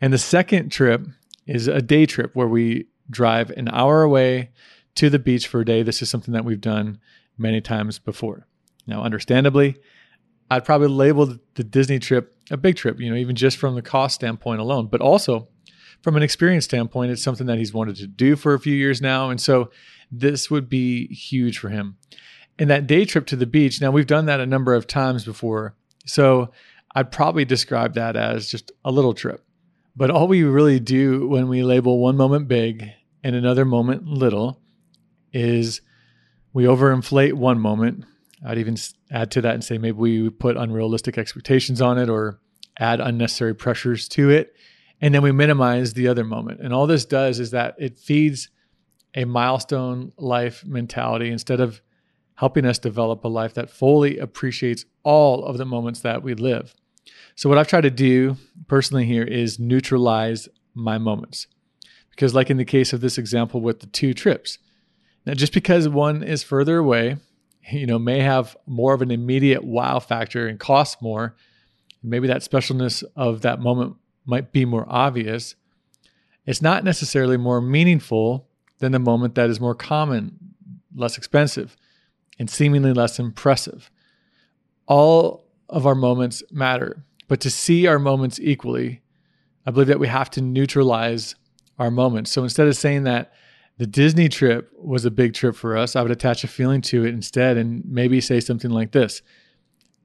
And 0.00 0.12
the 0.12 0.18
second 0.18 0.70
trip 0.70 1.02
is 1.46 1.66
a 1.66 1.82
day 1.82 2.06
trip 2.06 2.34
where 2.34 2.46
we 2.46 2.86
drive 3.10 3.50
an 3.50 3.68
hour 3.68 4.02
away 4.02 4.50
to 4.94 5.10
the 5.10 5.18
beach 5.18 5.48
for 5.48 5.60
a 5.60 5.64
day. 5.64 5.82
This 5.82 6.00
is 6.00 6.08
something 6.08 6.32
that 6.32 6.44
we've 6.44 6.60
done 6.60 7.00
many 7.36 7.60
times 7.60 7.98
before. 7.98 8.46
Now, 8.86 9.02
understandably, 9.02 9.76
I'd 10.50 10.64
probably 10.64 10.88
label 10.88 11.36
the 11.54 11.64
Disney 11.64 11.98
trip 11.98 12.36
a 12.50 12.56
big 12.56 12.76
trip, 12.76 13.00
you 13.00 13.10
know, 13.10 13.16
even 13.16 13.34
just 13.34 13.56
from 13.56 13.74
the 13.74 13.82
cost 13.82 14.16
standpoint 14.16 14.60
alone, 14.60 14.86
but 14.86 15.00
also 15.00 15.48
from 16.04 16.16
an 16.16 16.22
experience 16.22 16.66
standpoint, 16.66 17.10
it's 17.10 17.22
something 17.22 17.46
that 17.46 17.56
he's 17.56 17.72
wanted 17.72 17.96
to 17.96 18.06
do 18.06 18.36
for 18.36 18.52
a 18.52 18.60
few 18.60 18.74
years 18.74 19.00
now. 19.00 19.30
And 19.30 19.40
so 19.40 19.70
this 20.12 20.50
would 20.50 20.68
be 20.68 21.06
huge 21.06 21.58
for 21.58 21.70
him. 21.70 21.96
And 22.58 22.68
that 22.68 22.86
day 22.86 23.06
trip 23.06 23.24
to 23.28 23.36
the 23.36 23.46
beach, 23.46 23.80
now 23.80 23.90
we've 23.90 24.06
done 24.06 24.26
that 24.26 24.38
a 24.38 24.44
number 24.44 24.74
of 24.74 24.86
times 24.86 25.24
before. 25.24 25.74
So 26.04 26.50
I'd 26.94 27.10
probably 27.10 27.46
describe 27.46 27.94
that 27.94 28.16
as 28.16 28.50
just 28.50 28.70
a 28.84 28.92
little 28.92 29.14
trip. 29.14 29.46
But 29.96 30.10
all 30.10 30.28
we 30.28 30.42
really 30.42 30.78
do 30.78 31.26
when 31.26 31.48
we 31.48 31.62
label 31.62 31.98
one 31.98 32.18
moment 32.18 32.48
big 32.48 32.90
and 33.22 33.34
another 33.34 33.64
moment 33.64 34.04
little 34.04 34.60
is 35.32 35.80
we 36.52 36.64
overinflate 36.64 37.32
one 37.32 37.58
moment. 37.58 38.04
I'd 38.46 38.58
even 38.58 38.76
add 39.10 39.30
to 39.30 39.40
that 39.40 39.54
and 39.54 39.64
say 39.64 39.78
maybe 39.78 39.96
we 39.96 40.28
put 40.28 40.58
unrealistic 40.58 41.16
expectations 41.16 41.80
on 41.80 41.96
it 41.96 42.10
or 42.10 42.40
add 42.78 43.00
unnecessary 43.00 43.54
pressures 43.54 44.06
to 44.08 44.28
it. 44.28 44.54
And 45.04 45.14
then 45.14 45.20
we 45.20 45.32
minimize 45.32 45.92
the 45.92 46.08
other 46.08 46.24
moment. 46.24 46.60
And 46.60 46.72
all 46.72 46.86
this 46.86 47.04
does 47.04 47.38
is 47.38 47.50
that 47.50 47.74
it 47.78 47.98
feeds 47.98 48.48
a 49.14 49.26
milestone 49.26 50.14
life 50.16 50.64
mentality 50.64 51.30
instead 51.30 51.60
of 51.60 51.82
helping 52.36 52.64
us 52.64 52.78
develop 52.78 53.22
a 53.22 53.28
life 53.28 53.52
that 53.52 53.68
fully 53.68 54.16
appreciates 54.18 54.86
all 55.02 55.44
of 55.44 55.58
the 55.58 55.66
moments 55.66 56.00
that 56.00 56.22
we 56.22 56.32
live. 56.32 56.74
So, 57.36 57.50
what 57.50 57.58
I've 57.58 57.68
tried 57.68 57.82
to 57.82 57.90
do 57.90 58.38
personally 58.66 59.04
here 59.04 59.24
is 59.24 59.58
neutralize 59.58 60.48
my 60.72 60.96
moments. 60.96 61.48
Because, 62.08 62.34
like 62.34 62.48
in 62.48 62.56
the 62.56 62.64
case 62.64 62.94
of 62.94 63.02
this 63.02 63.18
example 63.18 63.60
with 63.60 63.80
the 63.80 63.86
two 63.88 64.14
trips, 64.14 64.58
now 65.26 65.34
just 65.34 65.52
because 65.52 65.86
one 65.86 66.22
is 66.22 66.42
further 66.42 66.78
away, 66.78 67.18
you 67.70 67.86
know, 67.86 67.98
may 67.98 68.20
have 68.20 68.56
more 68.66 68.94
of 68.94 69.02
an 69.02 69.10
immediate 69.10 69.64
wow 69.64 69.98
factor 69.98 70.46
and 70.46 70.58
cost 70.58 71.02
more, 71.02 71.36
maybe 72.02 72.26
that 72.28 72.40
specialness 72.40 73.04
of 73.16 73.42
that 73.42 73.60
moment 73.60 73.96
might 74.24 74.52
be 74.52 74.64
more 74.64 74.86
obvious. 74.88 75.54
It's 76.46 76.62
not 76.62 76.84
necessarily 76.84 77.36
more 77.36 77.60
meaningful 77.60 78.48
than 78.78 78.92
the 78.92 78.98
moment 78.98 79.34
that 79.34 79.50
is 79.50 79.60
more 79.60 79.74
common, 79.74 80.38
less 80.94 81.16
expensive, 81.16 81.76
and 82.38 82.50
seemingly 82.50 82.92
less 82.92 83.18
impressive. 83.18 83.90
All 84.86 85.46
of 85.68 85.86
our 85.86 85.94
moments 85.94 86.42
matter, 86.50 87.04
but 87.28 87.40
to 87.40 87.50
see 87.50 87.86
our 87.86 87.98
moments 87.98 88.38
equally, 88.40 89.00
I 89.66 89.70
believe 89.70 89.88
that 89.88 90.00
we 90.00 90.08
have 90.08 90.30
to 90.30 90.42
neutralize 90.42 91.34
our 91.78 91.90
moments. 91.90 92.30
So 92.30 92.42
instead 92.42 92.68
of 92.68 92.76
saying 92.76 93.04
that 93.04 93.32
the 93.78 93.86
Disney 93.86 94.28
trip 94.28 94.70
was 94.78 95.04
a 95.04 95.10
big 95.10 95.34
trip 95.34 95.56
for 95.56 95.76
us, 95.76 95.96
I 95.96 96.02
would 96.02 96.10
attach 96.10 96.44
a 96.44 96.48
feeling 96.48 96.80
to 96.82 97.04
it 97.04 97.14
instead 97.14 97.56
and 97.56 97.84
maybe 97.86 98.20
say 98.20 98.40
something 98.40 98.70
like 98.70 98.92
this 98.92 99.22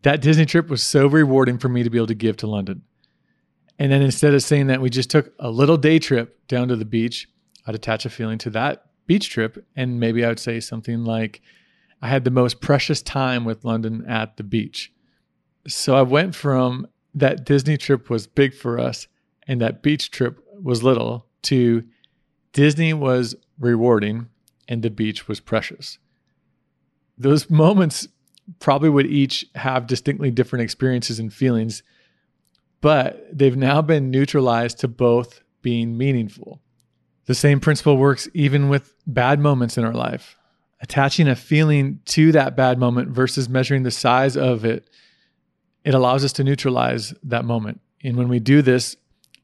That 0.04 0.22
Disney 0.22 0.46
trip 0.46 0.70
was 0.70 0.82
so 0.82 1.08
rewarding 1.08 1.58
for 1.58 1.70
me 1.70 1.84
to 1.84 1.90
be 1.90 1.98
able 1.98 2.08
to 2.08 2.16
give 2.16 2.38
to 2.38 2.48
London. 2.48 2.84
And 3.80 3.92
then 3.92 4.02
instead 4.02 4.34
of 4.34 4.44
saying 4.44 4.68
that 4.68 4.82
we 4.82 4.90
just 4.90 5.10
took 5.10 5.34
a 5.40 5.50
little 5.50 5.78
day 5.78 5.98
trip 6.00 6.46
down 6.48 6.68
to 6.68 6.76
the 6.76 6.86
beach, 6.86 7.30
I'd 7.66 7.76
attach 7.76 8.06
a 8.06 8.10
feeling 8.10 8.38
to 8.40 8.50
that 8.52 8.86
beach 9.08 9.30
trip. 9.30 9.66
And 9.76 10.00
maybe 10.00 10.24
I 10.24 10.28
would 10.28 10.40
say 10.40 10.60
something 10.60 11.06
like, 11.06 11.42
I 12.02 12.10
had 12.10 12.26
the 12.26 12.32
most 12.32 12.62
precious 12.62 13.02
time 13.02 13.46
with 13.46 13.66
London 13.66 14.06
at 14.08 14.38
the 14.38 14.44
beach. 14.44 14.92
So 15.68 15.96
I 15.96 16.02
went 16.02 16.36
from 16.36 16.88
that 17.16 17.46
Disney 17.46 17.78
trip 17.78 18.10
was 18.10 18.28
big 18.28 18.54
for 18.54 18.80
us 18.80 19.08
and 19.48 19.62
that 19.62 19.82
beach 19.82 20.12
trip 20.12 20.40
was 20.62 20.84
little 20.84 21.26
to 21.44 21.84
Disney 22.54 22.94
was 22.94 23.36
rewarding 23.60 24.30
and 24.68 24.84
the 24.84 24.90
beach 24.90 25.28
was 25.28 25.40
precious. 25.40 25.98
Those 27.18 27.50
moments 27.50 28.08
probably 28.60 28.90
would 28.90 29.08
each 29.08 29.46
have 29.56 29.88
distinctly 29.88 30.32
different 30.32 30.64
experiences 30.64 31.20
and 31.20 31.34
feelings, 31.34 31.84
but 32.82 33.26
they've 33.32 33.58
now 33.58 33.82
been 33.82 34.12
neutralized 34.12 34.80
to 34.80 34.88
both 34.88 35.42
being 35.62 35.98
meaningful. 35.98 36.62
The 37.26 37.36
same 37.36 37.60
principle 37.60 37.98
works 37.98 38.28
even 38.34 38.70
with 38.70 38.96
bad 39.06 39.40
moments 39.40 39.78
in 39.78 39.84
our 39.84 39.94
life. 39.94 40.36
Attaching 40.82 41.28
a 41.28 41.36
feeling 41.36 42.00
to 42.06 42.32
that 42.32 42.56
bad 42.56 42.80
moment 42.80 43.10
versus 43.10 43.50
measuring 43.50 43.84
the 43.84 43.92
size 43.92 44.38
of 44.38 44.64
it, 44.64 44.90
it 45.84 45.94
allows 45.94 46.24
us 46.24 46.34
to 46.34 46.44
neutralize 46.44 47.14
that 47.24 47.46
moment. 47.46 47.82
And 48.04 48.16
when 48.16 48.30
we 48.30 48.40
do 48.40 48.62
this, 48.62 48.96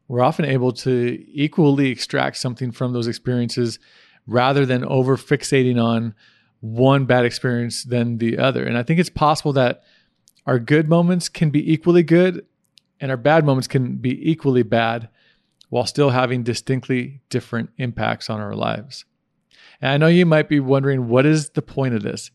we're 0.07 0.23
often 0.23 0.45
able 0.45 0.71
to 0.71 1.25
equally 1.31 1.89
extract 1.89 2.37
something 2.37 2.71
from 2.71 2.93
those 2.93 3.07
experiences 3.07 3.79
rather 4.27 4.65
than 4.65 4.85
over 4.85 5.17
fixating 5.17 5.81
on 5.81 6.15
one 6.61 7.05
bad 7.05 7.25
experience 7.25 7.83
than 7.83 8.17
the 8.17 8.37
other. 8.37 8.63
And 8.63 8.77
I 8.77 8.83
think 8.83 8.99
it's 8.99 9.09
possible 9.09 9.53
that 9.53 9.83
our 10.45 10.59
good 10.59 10.87
moments 10.87 11.27
can 11.29 11.49
be 11.49 11.71
equally 11.71 12.03
good 12.03 12.45
and 12.99 13.11
our 13.11 13.17
bad 13.17 13.45
moments 13.45 13.67
can 13.67 13.97
be 13.97 14.29
equally 14.29 14.63
bad 14.63 15.09
while 15.69 15.85
still 15.85 16.11
having 16.11 16.43
distinctly 16.43 17.21
different 17.29 17.69
impacts 17.77 18.29
on 18.29 18.39
our 18.39 18.55
lives. 18.55 19.05
And 19.81 19.91
I 19.91 19.97
know 19.97 20.07
you 20.07 20.25
might 20.25 20.49
be 20.49 20.59
wondering 20.59 21.07
what 21.07 21.25
is 21.25 21.51
the 21.51 21.61
point 21.61 21.95
of 21.95 22.03
this? 22.03 22.31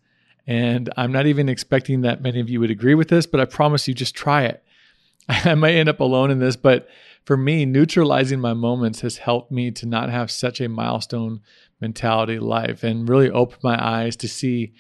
And 0.47 0.91
I'm 0.97 1.13
not 1.13 1.27
even 1.27 1.49
expecting 1.49 2.03
that 2.03 2.23
many 2.23 2.41
of 2.41 2.51
you 2.51 2.61
would 2.61 2.71
agree 2.71 2.95
with 2.95 3.09
this, 3.09 3.27
but 3.27 3.41
I 3.41 3.45
promise 3.45 3.87
you 3.87 3.95
just 3.95 4.15
try 4.15 4.45
it. 4.45 4.63
I 5.29 5.55
might 5.55 5.75
end 5.75 5.89
up 5.89 6.01
alone 6.01 6.31
in 6.31 6.39
this, 6.39 6.57
but 6.57 6.89
for 7.25 7.37
me, 7.37 7.65
neutralizing 7.65 8.41
my 8.41 8.55
moments 8.55 9.03
has 9.03 9.19
helped 9.19 9.53
me 9.53 9.71
to 9.73 9.87
not 9.87 10.11
have 10.11 10.31
such 10.31 10.61
a 10.61 10.69
milestone 10.69 11.41
mentality 11.81 12.39
life 12.39 12.83
and 12.83 13.09
really 13.09 13.31
open 13.31 13.59
my 13.63 13.83
eyes 13.83 14.17
to 14.17 14.29
see 14.29 14.73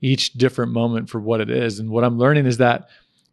each 0.00 0.32
different 0.34 0.72
moment 0.72 1.10
for 1.10 1.20
what 1.20 1.40
it 1.40 1.50
is. 1.50 1.78
And 1.78 1.90
what 1.90 2.04
I'm 2.04 2.18
learning 2.18 2.46
is 2.46 2.58
that 2.58 2.88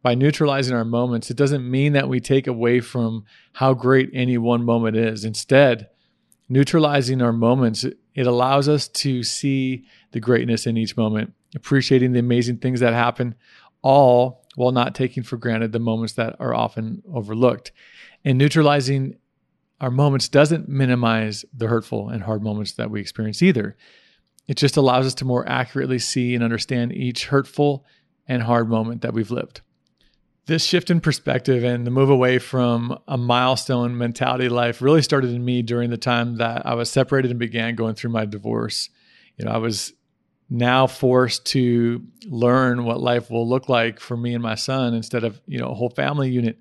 by 0.06 0.14
neutralizing 0.14 0.76
our 0.76 0.86
moments, 0.86 1.32
it 1.32 1.36
doesn't 1.36 1.68
mean 1.68 1.94
that 1.94 2.08
we 2.08 2.20
take 2.20 2.46
away 2.46 2.80
from 2.80 3.26
how 3.54 3.74
great 3.74 4.08
any 4.14 4.38
one 4.38 4.64
moment 4.64 4.96
is. 4.96 5.26
Instead, 5.26 5.90
neutralizing 6.48 7.24
our 7.24 7.34
moments, 7.34 7.84
it 7.84 8.28
allows 8.28 8.70
us 8.70 8.88
to 8.88 9.24
see 9.24 9.84
the 10.12 10.20
greatness 10.20 10.68
in 10.68 10.78
each 10.78 10.96
moment, 10.96 11.34
appreciating 11.56 12.12
the 12.12 12.20
amazing 12.20 12.58
things 12.58 12.82
that 12.82 12.94
happen, 12.94 13.34
all 13.82 14.46
while 14.54 14.72
not 14.72 14.94
taking 14.94 15.24
for 15.24 15.38
granted 15.38 15.72
the 15.72 15.80
moments 15.80 16.14
that 16.14 16.36
are 16.40 16.54
often 16.54 17.02
overlooked. 17.12 17.72
And 18.24 18.38
neutralizing 18.38 19.18
our 19.82 19.90
moments 19.90 20.30
doesn't 20.30 20.70
minimize 20.70 21.46
the 21.52 21.66
hurtful 21.66 22.10
and 22.10 22.22
hard 22.22 22.44
moments 22.44 22.74
that 22.74 22.92
we 22.92 23.02
experience 23.02 23.42
either. 23.42 23.76
It 24.48 24.58
just 24.58 24.78
allows 24.78 25.08
us 25.08 25.16
to 25.16 25.26
more 25.26 25.50
accurately 25.50 25.98
see 25.98 26.36
and 26.36 26.44
understand 26.44 26.94
each 26.94 27.26
hurtful 27.26 27.84
and 28.28 28.44
hard 28.44 28.70
moment 28.70 29.02
that 29.02 29.16
we've 29.16 29.32
lived. 29.32 29.62
This 30.48 30.64
shift 30.64 30.92
in 30.92 31.02
perspective 31.02 31.64
and 31.64 31.88
the 31.88 31.92
move 31.92 32.12
away 32.12 32.38
from 32.38 33.00
a 33.08 33.18
milestone 33.18 33.98
mentality 33.98 34.48
life 34.48 34.80
really 34.80 35.02
started 35.02 35.32
in 35.32 35.44
me 35.44 35.64
during 35.64 35.90
the 35.90 35.98
time 35.98 36.38
that 36.38 36.68
I 36.68 36.76
was 36.76 36.90
separated 36.90 37.32
and 37.32 37.40
began 37.40 37.74
going 37.74 37.96
through 37.96 38.12
my 38.12 38.26
divorce. 38.26 38.90
You 39.38 39.46
know, 39.46 39.52
I 39.52 39.58
was 39.58 39.94
now 40.48 40.86
forced 40.86 41.46
to 41.48 42.04
learn 42.28 42.84
what 42.84 43.00
life 43.00 43.32
will 43.32 43.50
look 43.50 43.70
like 43.70 44.00
for 44.00 44.16
me 44.16 44.36
and 44.36 44.44
my 44.44 44.54
son 44.54 44.94
instead 44.94 45.24
of, 45.24 45.42
you 45.48 45.58
know, 45.58 45.70
a 45.70 45.74
whole 45.74 45.90
family 45.90 46.30
unit 46.30 46.60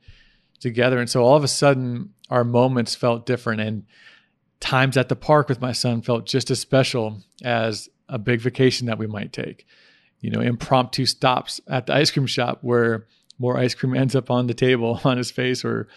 together. 0.61 0.99
And 0.99 1.11
so 1.11 1.23
all 1.23 1.37
of 1.37 1.45
a 1.45 1.49
sudden, 1.49 2.15
our 2.31 2.45
moments 2.45 2.95
felt 2.95 3.27
different. 3.27 3.61
And 3.61 3.85
times 4.61 4.97
at 4.97 5.11
the 5.11 5.17
park 5.17 5.51
with 5.51 5.61
my 5.61 5.73
son 5.73 6.01
felt 6.01 6.25
just 6.25 6.51
as 6.51 6.59
special 6.59 7.19
as 7.43 7.91
a 8.09 8.19
big 8.19 8.41
vacation 8.41 8.87
that 8.87 8.97
we 8.97 9.07
might 9.07 9.35
take. 9.35 9.67
You 10.21 10.31
know, 10.31 10.41
impromptu 10.41 11.05
stops 11.05 11.61
at 11.69 11.85
the 11.85 11.95
ice 11.95 12.11
cream 12.11 12.27
shop 12.27 12.61
where 12.63 13.07
more 13.39 13.59
ice 13.59 13.75
cream 13.75 13.95
ends 13.95 14.15
up 14.15 14.31
on 14.31 14.47
the 14.47 14.55
table 14.55 15.01
on 15.05 15.17
his 15.17 15.31
face 15.31 15.65
or 15.65 15.89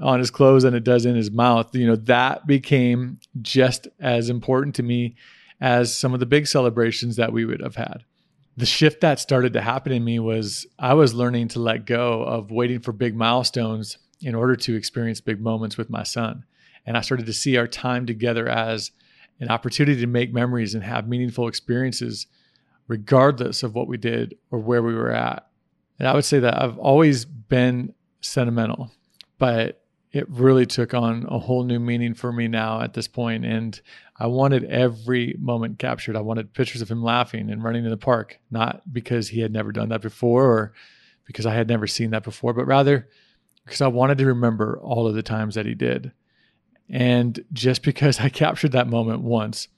on 0.00 0.18
his 0.18 0.30
clothes 0.30 0.62
than 0.62 0.74
it 0.74 0.84
does 0.84 1.04
in 1.06 1.16
his 1.16 1.30
mouth. 1.30 1.74
You 1.74 1.86
know, 1.86 1.96
that 1.96 2.46
became 2.46 3.18
just 3.40 3.88
as 4.00 4.30
important 4.30 4.74
to 4.76 4.82
me 4.82 5.16
as 5.60 5.96
some 5.96 6.14
of 6.14 6.20
the 6.20 6.26
big 6.26 6.46
celebrations 6.46 7.16
that 7.16 7.32
we 7.32 7.44
would 7.44 7.60
have 7.60 7.76
had. 7.76 8.04
The 8.56 8.66
shift 8.66 9.00
that 9.00 9.18
started 9.18 9.54
to 9.54 9.62
happen 9.62 9.92
in 9.92 10.04
me 10.04 10.18
was 10.18 10.66
I 10.78 10.94
was 10.94 11.14
learning 11.14 11.48
to 11.48 11.60
let 11.60 11.86
go 11.86 12.22
of 12.22 12.50
waiting 12.50 12.80
for 12.80 12.92
big 12.92 13.16
milestones 13.16 13.98
in 14.20 14.34
order 14.34 14.56
to 14.56 14.76
experience 14.76 15.20
big 15.20 15.40
moments 15.40 15.76
with 15.76 15.88
my 15.88 16.02
son. 16.02 16.44
And 16.84 16.96
I 16.96 17.00
started 17.00 17.26
to 17.26 17.32
see 17.32 17.56
our 17.56 17.66
time 17.66 18.06
together 18.06 18.48
as 18.48 18.90
an 19.40 19.48
opportunity 19.48 20.00
to 20.00 20.06
make 20.06 20.32
memories 20.32 20.74
and 20.74 20.84
have 20.84 21.08
meaningful 21.08 21.48
experiences, 21.48 22.26
regardless 22.88 23.62
of 23.62 23.74
what 23.74 23.88
we 23.88 23.96
did 23.96 24.36
or 24.50 24.58
where 24.58 24.82
we 24.82 24.94
were 24.94 25.10
at. 25.10 25.46
And 26.02 26.08
I 26.08 26.14
would 26.14 26.24
say 26.24 26.40
that 26.40 26.60
I've 26.60 26.78
always 26.78 27.24
been 27.24 27.94
sentimental, 28.20 28.90
but 29.38 29.84
it 30.10 30.28
really 30.28 30.66
took 30.66 30.94
on 30.94 31.26
a 31.28 31.38
whole 31.38 31.62
new 31.62 31.78
meaning 31.78 32.14
for 32.14 32.32
me 32.32 32.48
now 32.48 32.80
at 32.80 32.94
this 32.94 33.06
point. 33.06 33.44
And 33.44 33.80
i 34.16 34.26
wanted 34.26 34.64
every 34.64 35.36
moment 35.38 35.78
captured. 35.78 36.16
I 36.16 36.20
wanted 36.22 36.54
pictures 36.54 36.82
of 36.82 36.90
him 36.90 37.04
laughing 37.04 37.50
and 37.50 37.62
running 37.62 37.84
in 37.84 37.90
the 37.90 37.96
park 37.96 38.40
not 38.50 38.82
because 38.92 39.28
he 39.28 39.42
had 39.42 39.52
never 39.52 39.70
done 39.70 39.90
that 39.90 40.02
before 40.02 40.44
or 40.44 40.72
because 41.24 41.46
i 41.46 41.54
had 41.54 41.68
never 41.68 41.86
seen 41.86 42.10
that 42.10 42.24
before 42.24 42.52
but 42.52 42.66
rather 42.66 43.08
because 43.64 43.80
i 43.80 43.86
wanted 43.86 44.18
to 44.18 44.26
remember 44.26 44.80
all 44.82 45.06
of 45.06 45.14
the 45.14 45.22
times 45.22 45.54
that 45.54 45.66
he 45.66 45.74
did. 45.76 46.10
And 46.90 47.44
just 47.52 47.84
because 47.84 48.18
i 48.18 48.28
captured 48.42 48.72
that 48.72 48.88
moment 48.88 49.20
once 49.20 49.68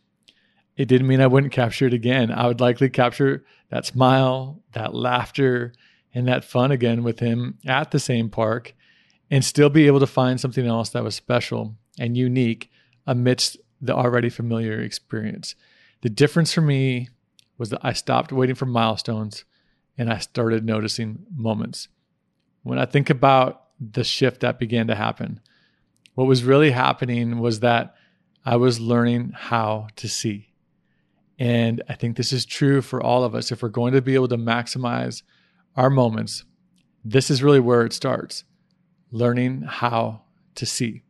it 0.79 0.89
didn't 0.89 1.07
mean 1.07 1.21
i 1.21 1.27
wouldn't 1.27 1.53
capture 1.53 1.87
it 1.87 1.93
again. 1.93 2.31
I 2.31 2.47
would 2.47 2.63
likely 2.63 2.89
capture 2.89 3.45
that 3.69 3.85
smile 3.85 4.63
that 4.73 4.95
laughter 4.95 5.75
and 6.15 6.29
that 6.29 6.45
fun 6.45 6.71
again 6.71 7.03
with 7.03 7.19
him 7.19 7.59
at 7.67 7.91
the 7.91 7.99
same 7.99 8.31
park 8.31 8.75
and 9.31 9.45
still 9.45 9.69
be 9.69 9.87
able 9.87 10.01
to 10.01 10.07
find 10.07 10.41
something 10.41 10.67
else 10.67 10.91
that 10.91 11.03
was 11.03 11.15
special 11.15 11.75
and 11.99 12.17
unique 12.17 12.71
amidst 13.07 13.57
the 13.81 13.95
already 13.95 14.29
familiar 14.29 14.81
experience. 14.81 15.55
The 16.03 16.09
difference 16.09 16.53
for 16.53 16.61
me 16.61 17.09
was 17.59 17.71
that 17.71 17.81
I 17.83 17.93
stopped 17.93 18.33
waiting 18.33 18.55
for 18.55 18.67
milestones 18.67 19.45
and 19.99 20.13
I 20.13 20.19
started 20.19 20.65
noticing 20.65 21.25
moments. 21.35 21.89
When 22.63 22.79
I 22.79 22.87
think 22.87 23.11
about 23.11 23.63
the 23.81 24.05
shift 24.05 24.41
that 24.41 24.59
began 24.59 24.87
to 24.87 24.95
happen, 24.95 25.41
what 26.15 26.27
was 26.27 26.45
really 26.45 26.71
happening 26.71 27.39
was 27.39 27.61
that 27.61 27.95
I 28.45 28.57
was 28.57 28.81
learning 28.81 29.33
how 29.35 29.89
to 29.97 30.09
see. 30.09 30.53
And 31.39 31.83
I 31.89 31.95
think 31.95 32.17
this 32.17 32.33
is 32.33 32.47
true 32.47 32.81
for 32.81 33.03
all 33.03 33.25
of 33.25 33.35
us. 33.35 33.51
If 33.51 33.63
we're 33.63 33.69
going 33.69 33.95
to 33.95 34.03
be 34.03 34.15
able 34.15 34.29
to 34.29 34.37
maximize 34.37 35.23
our 35.77 35.91
moments, 35.91 36.45
this 37.05 37.31
is 37.31 37.43
really 37.43 37.61
where 37.61 37.85
it 37.85 37.93
starts 37.93 38.45
learning 39.11 39.63
how 39.63 40.23
to 40.55 40.67
see. 40.67 41.03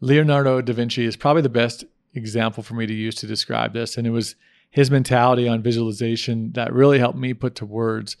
Leonardo 0.00 0.60
da 0.60 0.72
Vinci 0.72 1.04
is 1.04 1.16
probably 1.16 1.42
the 1.42 1.48
best 1.48 1.84
example 2.14 2.62
for 2.62 2.74
me 2.74 2.86
to 2.86 2.94
use 2.94 3.16
to 3.16 3.26
describe 3.26 3.72
this. 3.72 3.96
And 3.96 4.06
it 4.06 4.10
was 4.10 4.36
his 4.70 4.90
mentality 4.90 5.48
on 5.48 5.62
visualization 5.62 6.52
that 6.52 6.72
really 6.72 6.98
helped 6.98 7.18
me 7.18 7.34
put 7.34 7.54
to 7.56 7.66
words 7.66 8.16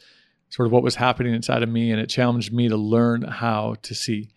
sort 0.50 0.66
of 0.66 0.72
what 0.72 0.82
was 0.82 0.96
happening 0.96 1.34
inside 1.34 1.62
of 1.62 1.68
me. 1.68 1.90
And 1.90 2.00
it 2.00 2.08
challenged 2.08 2.52
me 2.52 2.68
to 2.68 2.76
learn 2.76 3.22
how 3.22 3.76
to 3.82 3.94
see. 3.94 4.30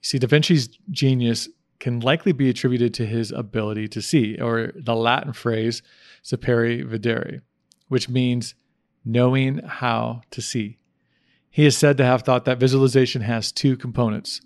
See, 0.00 0.18
Da 0.18 0.26
Vinci's 0.26 0.68
genius 0.90 1.48
can 1.80 2.00
likely 2.00 2.32
be 2.32 2.48
attributed 2.48 2.94
to 2.94 3.06
his 3.06 3.30
ability 3.30 3.88
to 3.88 4.00
see, 4.00 4.38
or 4.40 4.72
the 4.74 4.94
Latin 4.94 5.32
phrase 5.32 5.82
sapere 6.22 6.84
videre, 6.84 7.42
which 7.88 8.08
means 8.08 8.54
knowing 9.04 9.58
how 9.58 10.22
to 10.30 10.40
see. 10.40 10.78
He 11.50 11.66
is 11.66 11.76
said 11.76 11.96
to 11.98 12.04
have 12.04 12.22
thought 12.22 12.44
that 12.46 12.58
visualization 12.58 13.22
has 13.22 13.52
two 13.52 13.76
components. 13.76 14.40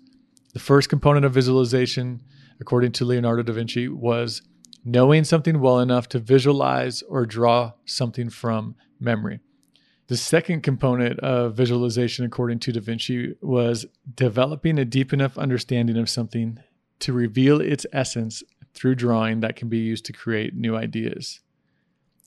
The 0.53 0.59
first 0.59 0.89
component 0.89 1.25
of 1.25 1.33
visualization, 1.33 2.21
according 2.59 2.91
to 2.93 3.05
Leonardo 3.05 3.43
da 3.43 3.53
Vinci, 3.53 3.87
was 3.87 4.41
knowing 4.83 5.23
something 5.23 5.59
well 5.59 5.79
enough 5.79 6.07
to 6.09 6.19
visualize 6.19 7.01
or 7.03 7.25
draw 7.25 7.73
something 7.85 8.29
from 8.29 8.75
memory. 8.99 9.39
The 10.07 10.17
second 10.17 10.61
component 10.63 11.19
of 11.19 11.53
visualization, 11.53 12.25
according 12.25 12.59
to 12.59 12.71
Da 12.71 12.81
Vinci, 12.81 13.35
was 13.41 13.85
developing 14.15 14.79
a 14.79 14.85
deep 14.85 15.13
enough 15.13 15.37
understanding 15.37 15.97
of 15.97 16.09
something 16.09 16.59
to 16.99 17.13
reveal 17.13 17.61
its 17.61 17.85
essence 17.93 18.41
through 18.73 18.95
drawing 18.95 19.41
that 19.41 19.55
can 19.55 19.69
be 19.69 19.77
used 19.77 20.05
to 20.05 20.13
create 20.13 20.55
new 20.55 20.75
ideas. 20.75 21.41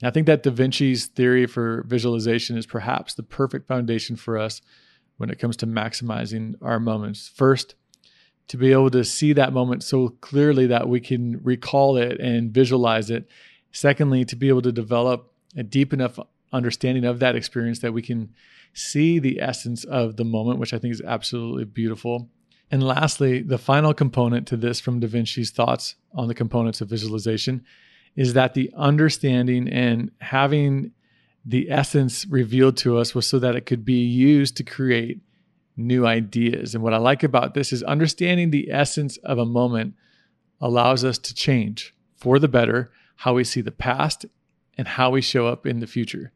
I 0.02 0.10
think 0.10 0.26
that 0.26 0.42
Da 0.42 0.50
Vinci's 0.50 1.06
theory 1.06 1.46
for 1.46 1.84
visualization 1.86 2.56
is 2.56 2.66
perhaps 2.66 3.14
the 3.14 3.22
perfect 3.22 3.68
foundation 3.68 4.16
for 4.16 4.36
us 4.36 4.60
when 5.16 5.30
it 5.30 5.38
comes 5.38 5.56
to 5.58 5.66
maximizing 5.66 6.54
our 6.60 6.80
moments. 6.80 7.28
First, 7.28 7.76
to 8.48 8.56
be 8.56 8.72
able 8.72 8.90
to 8.90 9.04
see 9.04 9.32
that 9.32 9.52
moment 9.52 9.84
so 9.84 10.08
clearly 10.20 10.66
that 10.66 10.88
we 10.88 11.00
can 11.00 11.40
recall 11.42 11.96
it 11.96 12.18
and 12.20 12.52
visualize 12.52 13.10
it. 13.10 13.28
Secondly, 13.70 14.24
to 14.24 14.36
be 14.36 14.48
able 14.48 14.62
to 14.62 14.72
develop 14.72 15.32
a 15.56 15.62
deep 15.62 15.92
enough 15.92 16.18
understanding 16.52 17.04
of 17.04 17.20
that 17.20 17.36
experience 17.36 17.78
that 17.78 17.94
we 17.94 18.02
can 18.02 18.34
see 18.74 19.18
the 19.18 19.40
essence 19.40 19.84
of 19.84 20.16
the 20.16 20.24
moment, 20.24 20.58
which 20.58 20.74
I 20.74 20.78
think 20.78 20.92
is 20.92 21.02
absolutely 21.02 21.64
beautiful. 21.64 22.28
And 22.70 22.82
lastly, 22.82 23.42
the 23.42 23.58
final 23.58 23.94
component 23.94 24.46
to 24.48 24.56
this 24.56 24.80
from 24.80 25.00
Da 25.00 25.06
Vinci's 25.06 25.50
thoughts 25.50 25.94
on 26.14 26.28
the 26.28 26.34
components 26.34 26.80
of 26.80 26.88
visualization 26.88 27.64
is 28.16 28.34
that 28.34 28.54
the 28.54 28.70
understanding 28.76 29.68
and 29.68 30.10
having 30.20 30.92
the 31.44 31.70
essence 31.70 32.26
revealed 32.26 32.76
to 32.78 32.98
us 32.98 33.14
was 33.14 33.26
so 33.26 33.38
that 33.38 33.56
it 33.56 33.66
could 33.66 33.84
be 33.84 34.04
used 34.04 34.56
to 34.56 34.62
create 34.62 35.20
new 35.76 36.06
ideas. 36.06 36.74
And 36.74 36.84
what 36.84 36.94
I 36.94 36.98
like 36.98 37.22
about 37.22 37.54
this 37.54 37.72
is 37.72 37.82
understanding 37.82 38.50
the 38.50 38.70
essence 38.70 39.16
of 39.18 39.38
a 39.38 39.46
moment 39.46 39.94
allows 40.60 41.04
us 41.04 41.18
to 41.18 41.34
change 41.34 41.94
for 42.16 42.38
the 42.38 42.48
better 42.48 42.92
how 43.16 43.34
we 43.34 43.44
see 43.44 43.60
the 43.60 43.72
past 43.72 44.26
and 44.78 44.86
how 44.86 45.10
we 45.10 45.20
show 45.20 45.46
up 45.46 45.66
in 45.66 45.80
the 45.80 45.86
future. 45.86 46.32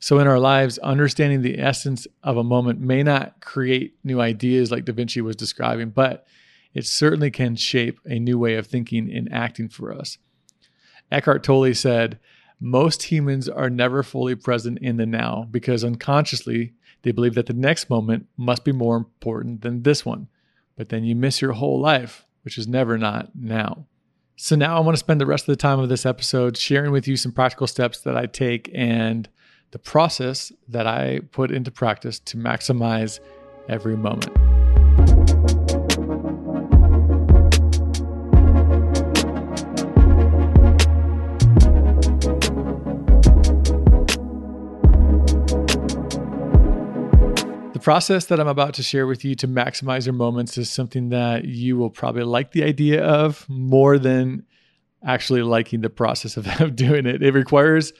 So, 0.00 0.18
in 0.18 0.26
our 0.26 0.38
lives, 0.38 0.76
understanding 0.78 1.40
the 1.40 1.58
essence 1.58 2.06
of 2.22 2.36
a 2.36 2.44
moment 2.44 2.78
may 2.78 3.02
not 3.02 3.40
create 3.40 3.94
new 4.04 4.20
ideas 4.20 4.70
like 4.70 4.84
Da 4.84 4.92
Vinci 4.92 5.22
was 5.22 5.36
describing, 5.36 5.90
but 5.90 6.26
it 6.74 6.84
certainly 6.86 7.30
can 7.30 7.56
shape 7.56 8.00
a 8.04 8.18
new 8.18 8.38
way 8.38 8.56
of 8.56 8.66
thinking 8.66 9.10
and 9.10 9.32
acting 9.32 9.68
for 9.68 9.92
us. 9.92 10.18
Eckhart 11.10 11.42
Tolle 11.42 11.74
said, 11.74 12.18
Most 12.60 13.04
humans 13.04 13.48
are 13.48 13.70
never 13.70 14.02
fully 14.02 14.34
present 14.34 14.78
in 14.80 14.96
the 14.96 15.06
now 15.06 15.48
because 15.50 15.84
unconsciously 15.84 16.74
they 17.02 17.12
believe 17.12 17.34
that 17.34 17.46
the 17.46 17.52
next 17.52 17.90
moment 17.90 18.26
must 18.36 18.64
be 18.64 18.72
more 18.72 18.96
important 18.96 19.60
than 19.60 19.82
this 19.82 20.04
one. 20.04 20.28
But 20.76 20.88
then 20.88 21.04
you 21.04 21.14
miss 21.14 21.40
your 21.40 21.52
whole 21.52 21.80
life, 21.80 22.26
which 22.42 22.58
is 22.58 22.66
never 22.66 22.98
not 22.98 23.30
now. 23.34 23.86
So 24.36 24.56
now 24.56 24.76
I 24.76 24.80
want 24.80 24.96
to 24.96 24.98
spend 24.98 25.20
the 25.20 25.26
rest 25.26 25.44
of 25.44 25.52
the 25.52 25.60
time 25.60 25.78
of 25.78 25.88
this 25.88 26.04
episode 26.04 26.56
sharing 26.56 26.90
with 26.90 27.06
you 27.06 27.16
some 27.16 27.30
practical 27.30 27.68
steps 27.68 28.00
that 28.00 28.16
I 28.16 28.26
take 28.26 28.68
and 28.74 29.28
the 29.70 29.78
process 29.78 30.52
that 30.68 30.86
I 30.86 31.20
put 31.30 31.52
into 31.52 31.70
practice 31.70 32.18
to 32.20 32.36
maximize 32.36 33.20
every 33.68 33.96
moment. 33.96 34.53
Process 47.84 48.24
that 48.26 48.40
I'm 48.40 48.48
about 48.48 48.72
to 48.74 48.82
share 48.82 49.06
with 49.06 49.26
you 49.26 49.34
to 49.34 49.46
maximize 49.46 50.06
your 50.06 50.14
moments 50.14 50.56
is 50.56 50.70
something 50.70 51.10
that 51.10 51.44
you 51.44 51.76
will 51.76 51.90
probably 51.90 52.22
like 52.22 52.52
the 52.52 52.64
idea 52.64 53.04
of 53.04 53.46
more 53.46 53.98
than 53.98 54.46
actually 55.04 55.42
liking 55.42 55.82
the 55.82 55.90
process 55.90 56.36
of, 56.60 56.74
doing 56.74 57.04
it. 57.04 57.22
It 57.22 57.34
requires 57.34 57.92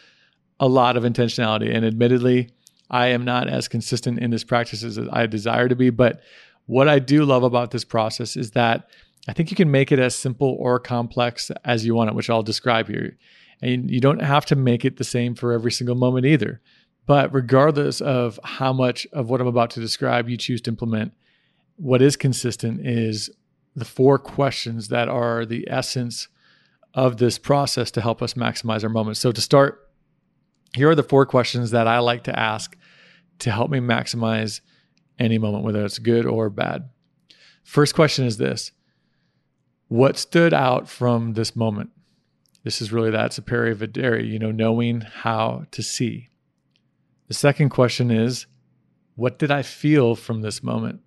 a 0.58 0.66
lot 0.66 0.96
of 0.96 1.02
intentionality. 1.02 1.72
And 1.72 1.84
admittedly, 1.84 2.48
I 2.90 3.08
am 3.08 3.26
not 3.26 3.46
as 3.46 3.68
consistent 3.68 4.20
in 4.20 4.30
this 4.30 4.42
practice 4.42 4.82
as 4.82 4.98
I 4.98 5.26
desire 5.26 5.68
to 5.68 5.76
be. 5.76 5.90
But 5.90 6.22
what 6.64 6.88
I 6.88 6.98
do 6.98 7.26
love 7.26 7.42
about 7.42 7.70
this 7.70 7.84
process 7.84 8.38
is 8.38 8.52
that 8.52 8.88
I 9.28 9.34
think 9.34 9.50
you 9.50 9.56
can 9.56 9.70
make 9.70 9.92
it 9.92 9.98
as 9.98 10.16
simple 10.16 10.56
or 10.58 10.80
complex 10.80 11.50
as 11.62 11.84
you 11.84 11.94
want 11.94 12.08
it, 12.08 12.16
which 12.16 12.30
I'll 12.30 12.42
describe 12.42 12.88
here. 12.88 13.18
And 13.60 13.90
you 13.90 14.00
don't 14.00 14.22
have 14.22 14.46
to 14.46 14.56
make 14.56 14.86
it 14.86 14.96
the 14.96 15.04
same 15.04 15.34
for 15.34 15.52
every 15.52 15.72
single 15.72 15.94
moment 15.94 16.24
either. 16.24 16.62
But 17.06 17.32
regardless 17.34 18.00
of 18.00 18.40
how 18.42 18.72
much 18.72 19.06
of 19.12 19.28
what 19.28 19.40
I'm 19.40 19.46
about 19.46 19.70
to 19.70 19.80
describe 19.80 20.28
you 20.28 20.36
choose 20.36 20.60
to 20.62 20.70
implement, 20.70 21.12
what 21.76 22.00
is 22.00 22.16
consistent 22.16 22.86
is 22.86 23.30
the 23.76 23.84
four 23.84 24.18
questions 24.18 24.88
that 24.88 25.08
are 25.08 25.44
the 25.44 25.68
essence 25.68 26.28
of 26.94 27.16
this 27.16 27.38
process 27.38 27.90
to 27.90 28.00
help 28.00 28.22
us 28.22 28.34
maximize 28.34 28.84
our 28.84 28.88
moments. 28.88 29.20
So, 29.20 29.32
to 29.32 29.40
start, 29.40 29.90
here 30.74 30.88
are 30.88 30.94
the 30.94 31.02
four 31.02 31.26
questions 31.26 31.72
that 31.72 31.86
I 31.86 31.98
like 31.98 32.24
to 32.24 32.38
ask 32.38 32.76
to 33.40 33.50
help 33.50 33.70
me 33.70 33.80
maximize 33.80 34.60
any 35.18 35.38
moment, 35.38 35.64
whether 35.64 35.84
it's 35.84 35.98
good 35.98 36.26
or 36.26 36.50
bad. 36.50 36.88
First 37.64 37.94
question 37.94 38.26
is 38.26 38.36
this 38.38 38.72
What 39.88 40.16
stood 40.16 40.54
out 40.54 40.88
from 40.88 41.34
this 41.34 41.56
moment? 41.56 41.90
This 42.62 42.80
is 42.80 42.92
really 42.92 43.10
that 43.10 43.32
sapere 43.32 43.74
videre, 43.74 44.26
you 44.26 44.38
know, 44.38 44.50
knowing 44.50 45.00
how 45.00 45.66
to 45.72 45.82
see. 45.82 46.28
The 47.28 47.34
second 47.34 47.70
question 47.70 48.10
is, 48.10 48.46
what 49.16 49.38
did 49.38 49.50
I 49.50 49.62
feel 49.62 50.14
from 50.14 50.42
this 50.42 50.62
moment? 50.62 51.00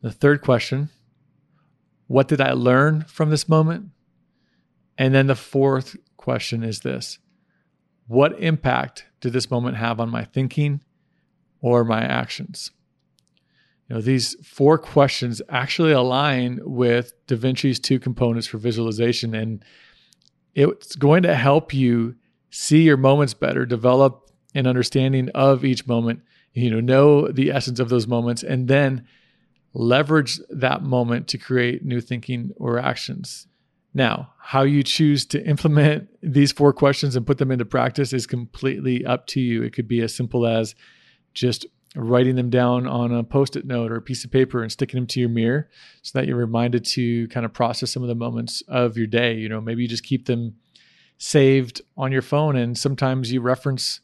The 0.00 0.12
third 0.12 0.42
question, 0.42 0.90
what 2.06 2.28
did 2.28 2.40
I 2.40 2.52
learn 2.52 3.02
from 3.02 3.30
this 3.30 3.48
moment? 3.48 3.90
And 4.96 5.14
then 5.14 5.26
the 5.26 5.34
fourth 5.34 5.96
question 6.16 6.62
is 6.62 6.80
this 6.80 7.18
What 8.06 8.38
impact 8.40 9.06
did 9.20 9.32
this 9.32 9.50
moment 9.50 9.76
have 9.76 10.00
on 10.00 10.10
my 10.10 10.24
thinking 10.24 10.82
or 11.60 11.84
my 11.84 12.02
actions? 12.02 12.70
You 13.88 13.96
know, 13.96 14.00
these 14.00 14.34
four 14.42 14.78
questions 14.78 15.42
actually 15.48 15.92
align 15.92 16.60
with 16.62 17.12
Da 17.26 17.36
Vinci's 17.36 17.78
two 17.78 17.98
components 17.98 18.46
for 18.46 18.56
visualization. 18.56 19.34
And 19.34 19.62
it's 20.54 20.96
going 20.96 21.22
to 21.24 21.34
help 21.34 21.74
you 21.74 22.16
see 22.50 22.82
your 22.82 22.96
moments 22.96 23.34
better, 23.34 23.66
develop 23.66 24.23
an 24.54 24.66
understanding 24.66 25.28
of 25.30 25.64
each 25.64 25.86
moment, 25.86 26.20
you 26.52 26.70
know, 26.70 26.80
know 26.80 27.28
the 27.28 27.50
essence 27.50 27.80
of 27.80 27.88
those 27.88 28.06
moments, 28.06 28.42
and 28.42 28.68
then 28.68 29.06
leverage 29.72 30.40
that 30.50 30.82
moment 30.82 31.28
to 31.28 31.38
create 31.38 31.84
new 31.84 32.00
thinking 32.00 32.52
or 32.56 32.78
actions. 32.78 33.46
Now, 33.92 34.32
how 34.40 34.62
you 34.62 34.82
choose 34.82 35.24
to 35.26 35.44
implement 35.46 36.08
these 36.22 36.52
four 36.52 36.72
questions 36.72 37.16
and 37.16 37.26
put 37.26 37.38
them 37.38 37.50
into 37.50 37.64
practice 37.64 38.12
is 38.12 38.26
completely 38.26 39.04
up 39.04 39.26
to 39.28 39.40
you. 39.40 39.62
It 39.62 39.72
could 39.72 39.88
be 39.88 40.00
as 40.00 40.14
simple 40.14 40.46
as 40.46 40.74
just 41.32 41.66
writing 41.96 42.34
them 42.34 42.50
down 42.50 42.88
on 42.88 43.12
a 43.12 43.22
post 43.22 43.54
it 43.54 43.64
note 43.64 43.92
or 43.92 43.96
a 43.96 44.02
piece 44.02 44.24
of 44.24 44.32
paper 44.32 44.62
and 44.62 44.72
sticking 44.72 44.98
them 44.98 45.06
to 45.06 45.20
your 45.20 45.28
mirror 45.28 45.68
so 46.02 46.18
that 46.18 46.26
you're 46.26 46.36
reminded 46.36 46.84
to 46.84 47.28
kind 47.28 47.46
of 47.46 47.52
process 47.52 47.92
some 47.92 48.02
of 48.02 48.08
the 48.08 48.14
moments 48.16 48.62
of 48.66 48.96
your 48.96 49.06
day. 49.06 49.34
You 49.34 49.48
know, 49.48 49.60
maybe 49.60 49.82
you 49.82 49.88
just 49.88 50.02
keep 50.02 50.26
them 50.26 50.56
saved 51.18 51.80
on 51.96 52.10
your 52.10 52.22
phone 52.22 52.56
and 52.56 52.76
sometimes 52.76 53.32
you 53.32 53.40
reference 53.40 54.00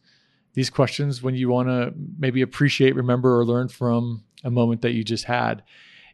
these 0.55 0.71
questions 0.71 1.23
when 1.23 1.35
you 1.35 1.49
want 1.49 1.69
to 1.69 1.93
maybe 2.19 2.43
appreciate, 2.43 2.95
remember, 2.95 3.39
or 3.39 3.45
learn 3.45 3.69
from 3.69 4.25
a 4.45 4.51
moment 4.51 4.83
that 4.83 4.93
you 4.93 5.05
just 5.05 5.25
had. 5.25 5.63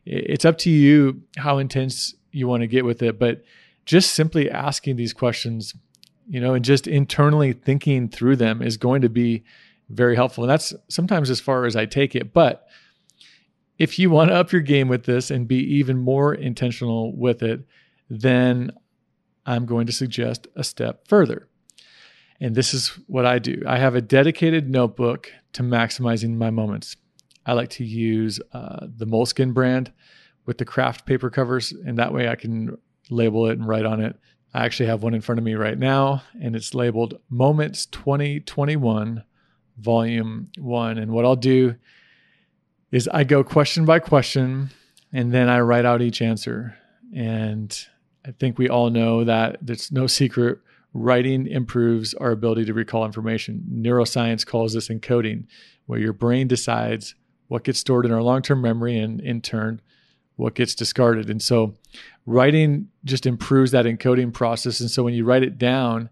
It's 0.04 0.44
up 0.44 0.58
to 0.58 0.70
you 0.70 1.22
how 1.36 1.58
intense 1.58 2.14
you 2.30 2.46
want 2.46 2.60
to 2.60 2.66
get 2.66 2.84
with 2.84 3.02
it, 3.02 3.18
but 3.18 3.42
just 3.86 4.12
simply 4.12 4.50
asking 4.50 4.96
these 4.96 5.12
questions, 5.12 5.74
you 6.28 6.40
know, 6.40 6.54
and 6.54 6.64
just 6.64 6.86
internally 6.86 7.52
thinking 7.52 8.08
through 8.08 8.36
them 8.36 8.62
is 8.62 8.76
going 8.76 9.02
to 9.02 9.08
be 9.08 9.44
very 9.88 10.16
helpful. 10.16 10.44
And 10.44 10.50
that's 10.50 10.74
sometimes 10.88 11.30
as 11.30 11.40
far 11.40 11.64
as 11.64 11.76
I 11.76 11.86
take 11.86 12.14
it. 12.14 12.32
But 12.32 12.68
if 13.78 13.98
you 13.98 14.10
want 14.10 14.30
to 14.30 14.36
up 14.36 14.52
your 14.52 14.62
game 14.62 14.88
with 14.88 15.04
this 15.04 15.30
and 15.30 15.46
be 15.46 15.58
even 15.76 15.98
more 15.98 16.34
intentional 16.34 17.16
with 17.16 17.42
it, 17.42 17.60
then 18.10 18.72
I'm 19.44 19.66
going 19.66 19.86
to 19.86 19.92
suggest 19.92 20.48
a 20.56 20.64
step 20.64 21.06
further. 21.08 21.48
And 22.40 22.54
this 22.54 22.74
is 22.74 22.88
what 23.06 23.24
I 23.26 23.38
do 23.38 23.62
I 23.66 23.78
have 23.78 23.94
a 23.94 24.00
dedicated 24.00 24.68
notebook 24.68 25.32
to 25.54 25.62
maximizing 25.62 26.36
my 26.36 26.50
moments. 26.50 26.96
I 27.44 27.52
like 27.52 27.70
to 27.70 27.84
use 27.84 28.40
uh, 28.52 28.86
the 28.96 29.06
Moleskine 29.06 29.54
brand 29.54 29.92
with 30.46 30.58
the 30.58 30.64
craft 30.64 31.06
paper 31.06 31.30
covers, 31.30 31.72
and 31.72 31.98
that 31.98 32.12
way 32.12 32.28
I 32.28 32.34
can 32.34 32.76
label 33.10 33.46
it 33.46 33.58
and 33.58 33.66
write 33.66 33.86
on 33.86 34.00
it. 34.00 34.16
I 34.52 34.64
actually 34.64 34.86
have 34.86 35.02
one 35.02 35.14
in 35.14 35.20
front 35.20 35.38
of 35.38 35.44
me 35.44 35.54
right 35.54 35.78
now, 35.78 36.22
and 36.40 36.56
it's 36.56 36.74
labeled 36.74 37.20
Moments 37.28 37.86
2021 37.86 39.22
volume 39.78 40.50
one. 40.58 40.98
And 40.98 41.12
what 41.12 41.24
I'll 41.24 41.36
do 41.36 41.76
is 42.90 43.08
I 43.08 43.24
go 43.24 43.44
question 43.44 43.84
by 43.84 43.98
question 43.98 44.70
and 45.12 45.32
then 45.32 45.48
I 45.48 45.60
write 45.60 45.84
out 45.84 46.02
each 46.02 46.22
answer. 46.22 46.76
And 47.14 47.76
I 48.24 48.32
think 48.32 48.58
we 48.58 48.68
all 48.68 48.90
know 48.90 49.24
that 49.24 49.58
there's 49.60 49.92
no 49.92 50.06
secret. 50.06 50.58
Writing 50.98 51.46
improves 51.46 52.14
our 52.14 52.30
ability 52.30 52.64
to 52.64 52.72
recall 52.72 53.04
information. 53.04 53.62
Neuroscience 53.70 54.46
calls 54.46 54.72
this 54.72 54.88
encoding, 54.88 55.44
where 55.84 55.98
your 55.98 56.14
brain 56.14 56.48
decides 56.48 57.14
what 57.48 57.64
gets 57.64 57.78
stored 57.78 58.06
in 58.06 58.12
our 58.12 58.22
long 58.22 58.40
term 58.40 58.62
memory 58.62 58.98
and 58.98 59.20
in 59.20 59.42
turn, 59.42 59.82
what 60.36 60.54
gets 60.54 60.74
discarded. 60.74 61.28
And 61.28 61.42
so, 61.42 61.76
writing 62.24 62.88
just 63.04 63.26
improves 63.26 63.72
that 63.72 63.84
encoding 63.84 64.32
process. 64.32 64.80
And 64.80 64.90
so, 64.90 65.02
when 65.02 65.12
you 65.12 65.26
write 65.26 65.42
it 65.42 65.58
down, 65.58 66.08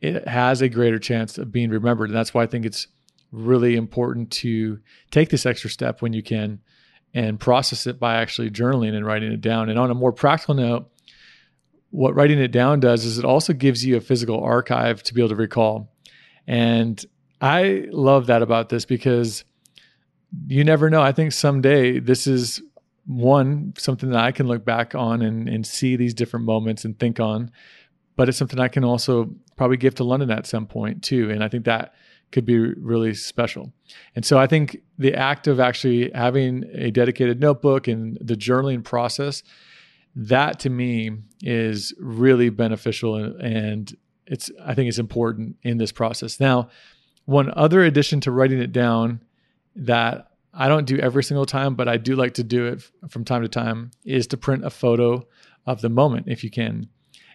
it 0.00 0.28
has 0.28 0.62
a 0.62 0.68
greater 0.68 1.00
chance 1.00 1.36
of 1.36 1.50
being 1.50 1.70
remembered. 1.70 2.08
And 2.08 2.16
that's 2.16 2.32
why 2.32 2.44
I 2.44 2.46
think 2.46 2.64
it's 2.64 2.86
really 3.32 3.74
important 3.74 4.30
to 4.30 4.78
take 5.10 5.30
this 5.30 5.46
extra 5.46 5.68
step 5.68 6.00
when 6.00 6.12
you 6.12 6.22
can 6.22 6.60
and 7.12 7.40
process 7.40 7.88
it 7.88 7.98
by 7.98 8.16
actually 8.16 8.50
journaling 8.50 8.94
and 8.94 9.04
writing 9.04 9.32
it 9.32 9.40
down. 9.40 9.68
And 9.68 9.80
on 9.80 9.90
a 9.90 9.94
more 9.94 10.12
practical 10.12 10.54
note, 10.54 10.88
what 11.96 12.14
writing 12.14 12.38
it 12.38 12.52
down 12.52 12.80
does 12.80 13.04
is 13.04 13.18
it 13.18 13.24
also 13.24 13.52
gives 13.52 13.84
you 13.84 13.96
a 13.96 14.00
physical 14.00 14.42
archive 14.42 15.02
to 15.04 15.14
be 15.14 15.20
able 15.20 15.30
to 15.30 15.36
recall. 15.36 15.92
And 16.46 17.04
I 17.40 17.86
love 17.90 18.26
that 18.26 18.42
about 18.42 18.68
this 18.68 18.84
because 18.84 19.44
you 20.46 20.64
never 20.64 20.90
know. 20.90 21.02
I 21.02 21.12
think 21.12 21.32
someday 21.32 21.98
this 21.98 22.26
is 22.26 22.62
one, 23.06 23.72
something 23.78 24.10
that 24.10 24.18
I 24.18 24.32
can 24.32 24.46
look 24.46 24.64
back 24.64 24.94
on 24.94 25.22
and, 25.22 25.48
and 25.48 25.66
see 25.66 25.96
these 25.96 26.14
different 26.14 26.44
moments 26.44 26.84
and 26.84 26.98
think 26.98 27.20
on 27.20 27.50
but 28.16 28.28
it's 28.28 28.38
something 28.38 28.58
I 28.58 28.68
can 28.68 28.82
also 28.82 29.30
probably 29.56 29.76
give 29.76 29.94
to 29.96 30.04
London 30.04 30.30
at 30.30 30.46
some 30.46 30.66
point 30.66 31.02
too. 31.04 31.30
And 31.30 31.44
I 31.44 31.48
think 31.48 31.66
that 31.66 31.94
could 32.32 32.44
be 32.44 32.58
really 32.58 33.14
special. 33.14 33.72
And 34.16 34.24
so 34.24 34.38
I 34.38 34.46
think 34.46 34.78
the 34.98 35.14
act 35.14 35.46
of 35.46 35.60
actually 35.60 36.10
having 36.12 36.64
a 36.72 36.90
dedicated 36.90 37.40
notebook 37.40 37.86
and 37.86 38.18
the 38.20 38.34
journaling 38.34 38.82
process, 38.82 39.42
that 40.16 40.60
to 40.60 40.70
me 40.70 41.10
is 41.42 41.92
really 41.98 42.48
beneficial 42.48 43.16
and 43.16 43.94
it's 44.26 44.50
I 44.64 44.74
think 44.74 44.88
it's 44.88 44.98
important 44.98 45.56
in 45.62 45.78
this 45.78 45.92
process. 45.92 46.40
Now, 46.40 46.70
one 47.26 47.52
other 47.54 47.84
addition 47.84 48.20
to 48.22 48.32
writing 48.32 48.60
it 48.60 48.72
down 48.72 49.20
that 49.76 50.30
I 50.54 50.68
don't 50.68 50.86
do 50.86 50.98
every 50.98 51.22
single 51.22 51.44
time, 51.44 51.74
but 51.74 51.86
I 51.86 51.98
do 51.98 52.16
like 52.16 52.34
to 52.34 52.42
do 52.42 52.66
it 52.66 52.82
from 53.08 53.24
time 53.24 53.42
to 53.42 53.48
time 53.48 53.90
is 54.04 54.26
to 54.28 54.36
print 54.36 54.64
a 54.64 54.70
photo 54.70 55.26
of 55.66 55.82
the 55.82 55.90
moment 55.90 56.28
if 56.28 56.42
you 56.42 56.50
can. 56.50 56.88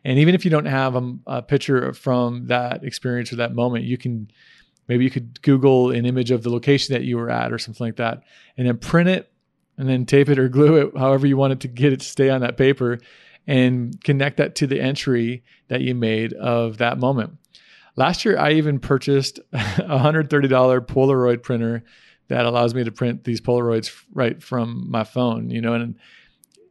And 0.03 0.17
even 0.17 0.33
if 0.33 0.43
you 0.43 0.49
don't 0.49 0.65
have 0.65 0.95
a, 0.95 1.15
a 1.27 1.41
picture 1.43 1.93
from 1.93 2.47
that 2.47 2.83
experience 2.83 3.31
or 3.31 3.35
that 3.35 3.53
moment, 3.53 3.85
you 3.85 3.97
can 3.97 4.31
maybe 4.87 5.03
you 5.03 5.11
could 5.11 5.39
Google 5.43 5.91
an 5.91 6.07
image 6.07 6.31
of 6.31 6.41
the 6.41 6.49
location 6.49 6.93
that 6.93 7.03
you 7.03 7.17
were 7.17 7.29
at 7.29 7.53
or 7.53 7.59
something 7.59 7.85
like 7.85 7.97
that, 7.97 8.23
and 8.57 8.67
then 8.67 8.77
print 8.77 9.07
it 9.07 9.30
and 9.81 9.89
then 9.89 10.05
tape 10.05 10.29
it 10.29 10.37
or 10.37 10.47
glue 10.47 10.75
it 10.75 10.95
however 10.95 11.25
you 11.25 11.35
want 11.35 11.53
it 11.53 11.59
to 11.61 11.67
get 11.67 11.91
it 11.91 12.01
to 12.01 12.05
stay 12.05 12.29
on 12.29 12.41
that 12.41 12.55
paper 12.55 12.99
and 13.47 13.99
connect 14.03 14.37
that 14.37 14.53
to 14.53 14.67
the 14.67 14.79
entry 14.79 15.43
that 15.69 15.81
you 15.81 15.95
made 15.95 16.33
of 16.33 16.77
that 16.77 16.99
moment. 16.99 17.35
Last 17.95 18.23
year, 18.23 18.37
I 18.37 18.51
even 18.51 18.79
purchased 18.79 19.39
a 19.53 19.57
$130 19.57 20.29
Polaroid 20.85 21.41
printer 21.41 21.83
that 22.27 22.45
allows 22.45 22.75
me 22.75 22.83
to 22.83 22.91
print 22.91 23.23
these 23.23 23.41
Polaroids 23.41 23.91
right 24.13 24.41
from 24.43 24.85
my 24.87 25.03
phone, 25.03 25.49
you 25.49 25.61
know, 25.61 25.73
and 25.73 25.95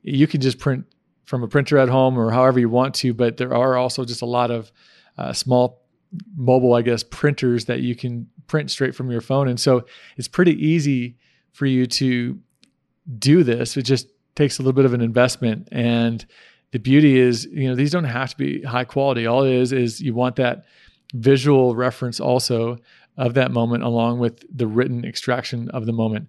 you 0.02 0.28
can 0.28 0.40
just 0.40 0.60
print 0.60 0.84
from 1.24 1.42
a 1.42 1.48
printer 1.48 1.76
at 1.78 1.88
home 1.88 2.16
or 2.16 2.30
however 2.30 2.60
you 2.60 2.68
want 2.68 2.94
to. 2.94 3.12
But 3.12 3.38
there 3.38 3.52
are 3.52 3.76
also 3.76 4.04
just 4.04 4.22
a 4.22 4.26
lot 4.26 4.52
of 4.52 4.70
uh, 5.18 5.32
small 5.32 5.82
mobile, 6.36 6.74
I 6.74 6.82
guess, 6.82 7.02
printers 7.02 7.64
that 7.64 7.80
you 7.80 7.96
can 7.96 8.28
print 8.46 8.70
straight 8.70 8.94
from 8.94 9.10
your 9.10 9.20
phone. 9.20 9.48
And 9.48 9.58
so 9.58 9.84
it's 10.16 10.28
pretty 10.28 10.54
easy 10.64 11.16
for 11.52 11.66
you 11.66 11.86
to 11.86 12.38
do 13.18 13.42
this. 13.42 13.76
It 13.76 13.82
just 13.82 14.08
takes 14.34 14.58
a 14.58 14.62
little 14.62 14.72
bit 14.72 14.84
of 14.84 14.94
an 14.94 15.00
investment. 15.00 15.68
And 15.72 16.24
the 16.72 16.78
beauty 16.78 17.18
is, 17.18 17.46
you 17.46 17.68
know, 17.68 17.74
these 17.74 17.90
don't 17.90 18.04
have 18.04 18.30
to 18.30 18.36
be 18.36 18.62
high 18.62 18.84
quality. 18.84 19.26
All 19.26 19.44
it 19.44 19.52
is 19.52 19.72
is 19.72 20.00
you 20.00 20.14
want 20.14 20.36
that 20.36 20.64
visual 21.14 21.74
reference 21.74 22.20
also 22.20 22.78
of 23.16 23.34
that 23.34 23.50
moment 23.50 23.82
along 23.82 24.18
with 24.18 24.44
the 24.56 24.66
written 24.66 25.04
extraction 25.04 25.68
of 25.70 25.86
the 25.86 25.92
moment. 25.92 26.28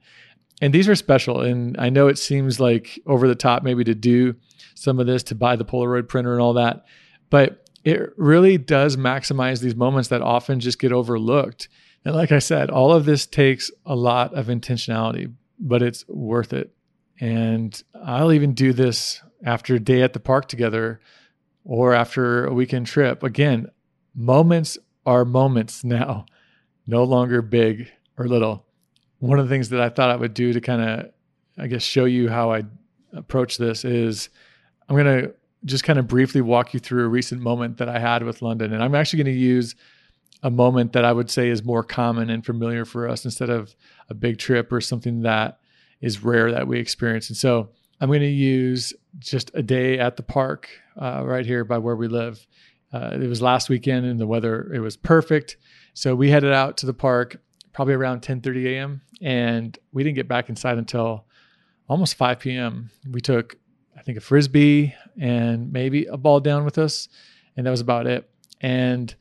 And 0.61 0.73
these 0.73 0.89
are 0.89 0.95
special. 0.95 1.41
And 1.41 1.75
I 1.79 1.89
know 1.89 2.07
it 2.07 2.17
seems 2.17 2.59
like 2.59 2.99
over 3.05 3.27
the 3.27 3.35
top 3.35 3.63
maybe 3.63 3.83
to 3.83 3.95
do 3.95 4.35
some 4.75 4.99
of 4.99 5.07
this 5.07 5.23
to 5.23 5.35
buy 5.35 5.55
the 5.55 5.65
Polaroid 5.65 6.07
printer 6.07 6.33
and 6.33 6.41
all 6.41 6.53
that. 6.53 6.85
But 7.29 7.69
it 7.83 8.11
really 8.17 8.57
does 8.57 8.97
maximize 8.97 9.61
these 9.61 9.75
moments 9.75 10.09
that 10.09 10.21
often 10.21 10.59
just 10.59 10.79
get 10.79 10.91
overlooked. 10.91 11.67
And 12.05 12.15
like 12.15 12.31
I 12.31 12.39
said, 12.39 12.69
all 12.69 12.91
of 12.91 13.05
this 13.05 13.25
takes 13.25 13.71
a 13.85 13.95
lot 13.95 14.33
of 14.33 14.47
intentionality, 14.47 15.33
but 15.61 15.81
it's 15.81 16.05
worth 16.07 16.51
it. 16.51 16.73
And 17.19 17.81
I'll 18.03 18.33
even 18.33 18.53
do 18.53 18.73
this 18.73 19.21
after 19.45 19.75
a 19.75 19.79
day 19.79 20.01
at 20.01 20.13
the 20.13 20.19
park 20.19 20.47
together 20.47 20.99
or 21.63 21.93
after 21.93 22.45
a 22.45 22.53
weekend 22.53 22.87
trip. 22.87 23.21
Again, 23.23 23.69
moments 24.15 24.77
are 25.05 25.23
moments 25.23 25.83
now, 25.83 26.25
no 26.87 27.03
longer 27.03 27.41
big 27.41 27.91
or 28.17 28.27
little. 28.27 28.65
One 29.19 29.39
of 29.39 29.47
the 29.47 29.53
things 29.53 29.69
that 29.69 29.79
I 29.79 29.89
thought 29.89 30.09
I 30.09 30.15
would 30.15 30.33
do 30.33 30.51
to 30.51 30.59
kind 30.59 30.81
of, 30.81 31.11
I 31.57 31.67
guess, 31.67 31.83
show 31.83 32.05
you 32.05 32.27
how 32.27 32.51
I 32.51 32.63
approach 33.13 33.57
this 33.57 33.85
is 33.85 34.29
I'm 34.89 34.95
going 34.95 35.23
to 35.23 35.33
just 35.63 35.83
kind 35.83 35.99
of 35.99 36.07
briefly 36.07 36.41
walk 36.41 36.73
you 36.73 36.79
through 36.79 37.05
a 37.05 37.09
recent 37.09 37.39
moment 37.39 37.77
that 37.77 37.87
I 37.87 37.99
had 37.99 38.23
with 38.23 38.41
London. 38.41 38.73
And 38.73 38.83
I'm 38.83 38.95
actually 38.95 39.23
going 39.23 39.35
to 39.35 39.39
use 39.39 39.75
a 40.43 40.49
moment 40.49 40.93
that 40.93 41.05
I 41.05 41.13
would 41.13 41.29
say 41.29 41.49
is 41.49 41.63
more 41.63 41.83
common 41.83 42.29
and 42.29 42.45
familiar 42.45 42.85
for 42.85 43.07
us 43.07 43.25
instead 43.25 43.49
of 43.49 43.75
a 44.09 44.13
big 44.13 44.37
trip 44.37 44.71
or 44.71 44.81
something 44.81 45.21
that 45.21 45.59
is 46.01 46.23
rare 46.23 46.51
that 46.51 46.67
we 46.67 46.79
experience. 46.79 47.29
And 47.29 47.37
so 47.37 47.69
I'm 47.99 48.09
going 48.09 48.21
to 48.21 48.27
use 48.27 48.93
just 49.19 49.51
a 49.53 49.61
day 49.61 49.99
at 49.99 50.17
the 50.17 50.23
park 50.23 50.69
uh, 50.99 51.23
right 51.23 51.45
here 51.45 51.63
by 51.63 51.77
where 51.77 51.95
we 51.95 52.07
live. 52.07 52.45
Uh, 52.91 53.11
it 53.13 53.27
was 53.27 53.41
last 53.41 53.69
weekend 53.69 54.05
and 54.05 54.19
the 54.19 54.27
weather 54.27 54.73
it 54.73 54.79
was 54.79 54.97
perfect. 54.97 55.57
So 55.93 56.15
we 56.15 56.29
headed 56.29 56.51
out 56.51 56.77
to 56.77 56.85
the 56.85 56.93
park 56.93 57.37
probably 57.73 57.93
around 57.93 58.21
10:30 58.21 58.65
a.m. 58.65 59.01
and 59.21 59.77
we 59.93 60.03
didn't 60.03 60.15
get 60.15 60.27
back 60.27 60.49
inside 60.49 60.77
until 60.77 61.25
almost 61.87 62.15
5 62.15 62.39
p.m. 62.39 62.89
We 63.09 63.21
took 63.21 63.55
I 63.97 64.01
think 64.01 64.17
a 64.17 64.21
frisbee 64.21 64.95
and 65.19 65.71
maybe 65.71 66.05
a 66.05 66.17
ball 66.17 66.39
down 66.39 66.65
with 66.65 66.77
us, 66.77 67.07
and 67.55 67.67
that 67.67 67.71
was 67.71 67.81
about 67.81 68.07
it. 68.07 68.29
And 68.59 69.13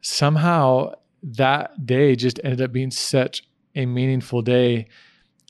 somehow 0.00 0.92
that 1.22 1.86
day 1.86 2.16
just 2.16 2.40
ended 2.44 2.60
up 2.60 2.72
being 2.72 2.90
such 2.90 3.44
a 3.74 3.86
meaningful 3.86 4.42
day. 4.42 4.88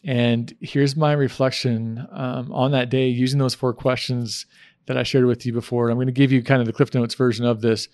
And 0.05 0.55
here's 0.61 0.97
my 0.97 1.13
reflection 1.13 2.07
um, 2.11 2.53
on 2.53 2.73
that 2.73 2.89
day 2.89 3.09
using 3.09 3.39
those 3.39 3.55
four 3.55 3.75
questions 3.75 4.47
that 4.87 4.97
I 4.97 5.03
shared 5.03 5.27
with 5.27 5.45
you 5.45 5.53
before. 5.53 5.91
I'm 5.91 5.97
going 5.97 6.07
to 6.07 6.13
give 6.13 6.33
you 6.33 6.43
kind 6.43 6.61
of 6.61 6.67
the 6.67 6.73
Cliff 6.73 6.95
Notes 6.95 7.15
version 7.15 7.45
of 7.45 7.61
this, 7.61 7.89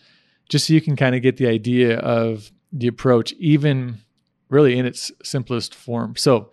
just 0.48 0.66
so 0.66 0.74
you 0.74 0.80
can 0.80 0.96
kind 0.96 1.14
of 1.14 1.22
get 1.22 1.36
the 1.36 1.48
idea 1.48 1.98
of 1.98 2.52
the 2.72 2.86
approach, 2.86 3.32
even 3.34 3.98
really 4.48 4.78
in 4.78 4.86
its 4.86 5.10
simplest 5.22 5.74
form. 5.74 6.14
So, 6.16 6.52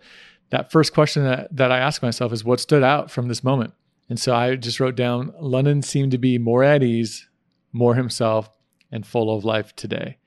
that 0.50 0.70
first 0.70 0.92
question 0.92 1.24
that, 1.24 1.48
that 1.56 1.72
I 1.72 1.78
asked 1.78 2.02
myself 2.02 2.30
is 2.30 2.44
what 2.44 2.60
stood 2.60 2.82
out 2.82 3.10
from 3.10 3.28
this 3.28 3.42
moment? 3.42 3.72
And 4.10 4.20
so 4.20 4.34
I 4.34 4.54
just 4.56 4.80
wrote 4.80 4.96
down 4.96 5.32
London 5.40 5.80
seemed 5.80 6.12
to 6.12 6.18
be 6.18 6.36
more 6.36 6.62
at 6.62 6.82
ease, 6.82 7.26
more 7.72 7.94
himself, 7.94 8.50
and 8.92 9.06
full 9.06 9.34
of 9.34 9.44
life 9.44 9.74
today. 9.74 10.18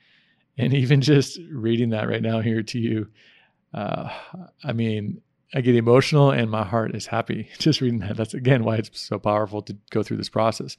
And 0.58 0.74
even 0.74 1.02
just 1.02 1.40
reading 1.50 1.92
that 1.92 2.10
right 2.10 2.22
now 2.22 2.42
here 2.42 2.64
to 2.64 2.80
you, 2.80 3.08
uh, 3.74 4.10
I 4.64 4.74
mean, 4.74 5.22
I 5.54 5.62
get 5.62 5.76
emotional 5.76 6.32
and 6.32 6.50
my 6.50 6.64
heart 6.66 6.96
is 6.96 7.06
happy 7.06 7.50
just 7.60 7.80
reading 7.80 8.00
that. 8.00 8.18
That's 8.18 8.34
again 8.34 8.64
why 8.64 8.78
it's 8.78 9.00
so 9.00 9.20
powerful 9.20 9.62
to 9.64 9.78
go 9.92 10.04
through 10.04 10.18
this 10.18 10.30
process. 10.30 10.76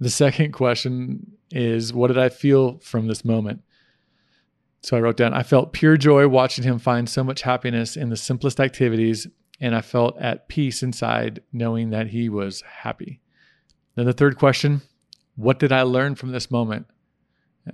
The 0.00 0.10
second 0.10 0.52
question 0.52 1.32
is 1.50 1.92
What 1.92 2.08
did 2.08 2.18
I 2.18 2.28
feel 2.28 2.78
from 2.78 3.06
this 3.06 3.24
moment? 3.24 3.62
So 4.82 4.96
I 4.96 5.00
wrote 5.00 5.16
down, 5.16 5.34
I 5.34 5.42
felt 5.42 5.72
pure 5.72 5.96
joy 5.96 6.28
watching 6.28 6.62
him 6.62 6.78
find 6.78 7.08
so 7.08 7.24
much 7.24 7.42
happiness 7.42 7.96
in 7.96 8.08
the 8.08 8.16
simplest 8.16 8.60
activities, 8.60 9.26
and 9.60 9.74
I 9.74 9.80
felt 9.80 10.16
at 10.18 10.48
peace 10.48 10.82
inside 10.82 11.42
knowing 11.52 11.90
that 11.90 12.08
he 12.08 12.28
was 12.28 12.60
happy. 12.60 13.20
Then 13.96 14.06
the 14.06 14.12
third 14.12 14.38
question, 14.38 14.82
What 15.34 15.58
did 15.58 15.72
I 15.72 15.82
learn 15.82 16.14
from 16.14 16.30
this 16.30 16.50
moment? 16.50 16.86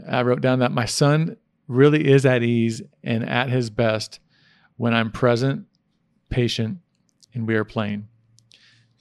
I 0.09 0.23
wrote 0.23 0.41
down 0.41 0.61
that 0.61 0.73
my 0.73 0.85
son 0.85 1.37
really 1.69 2.11
is 2.11 2.27
at 2.27 2.43
ease 2.43 2.83
and 3.03 3.29
at 3.29 3.51
his 3.51 3.71
best 3.71 4.21
when 4.77 4.95
I'm 4.95 5.11
present, 5.11 5.67
patient, 6.31 6.79
and 7.35 7.47
we 7.47 7.55
are 7.55 7.65
playing. 7.65 8.09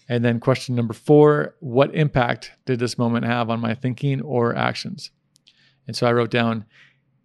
And 0.07 0.25
then 0.25 0.39
question 0.39 0.75
number 0.75 0.93
four 0.93 1.55
What 1.59 1.95
impact 1.95 2.51
did 2.65 2.79
this 2.79 2.97
moment 2.97 3.25
have 3.25 3.49
on 3.49 3.59
my 3.59 3.73
thinking 3.73 4.21
or 4.21 4.55
actions? 4.55 5.11
And 5.87 5.95
so 5.95 6.07
I 6.07 6.13
wrote 6.13 6.31
down, 6.31 6.65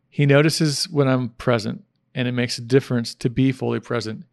he 0.08 0.24
notices 0.24 0.88
when 0.88 1.08
I'm 1.08 1.30
present, 1.30 1.84
and 2.14 2.26
it 2.26 2.32
makes 2.32 2.58
a 2.58 2.62
difference 2.62 3.14
to 3.16 3.28
be 3.28 3.52
fully 3.52 3.80
present. 3.80 4.24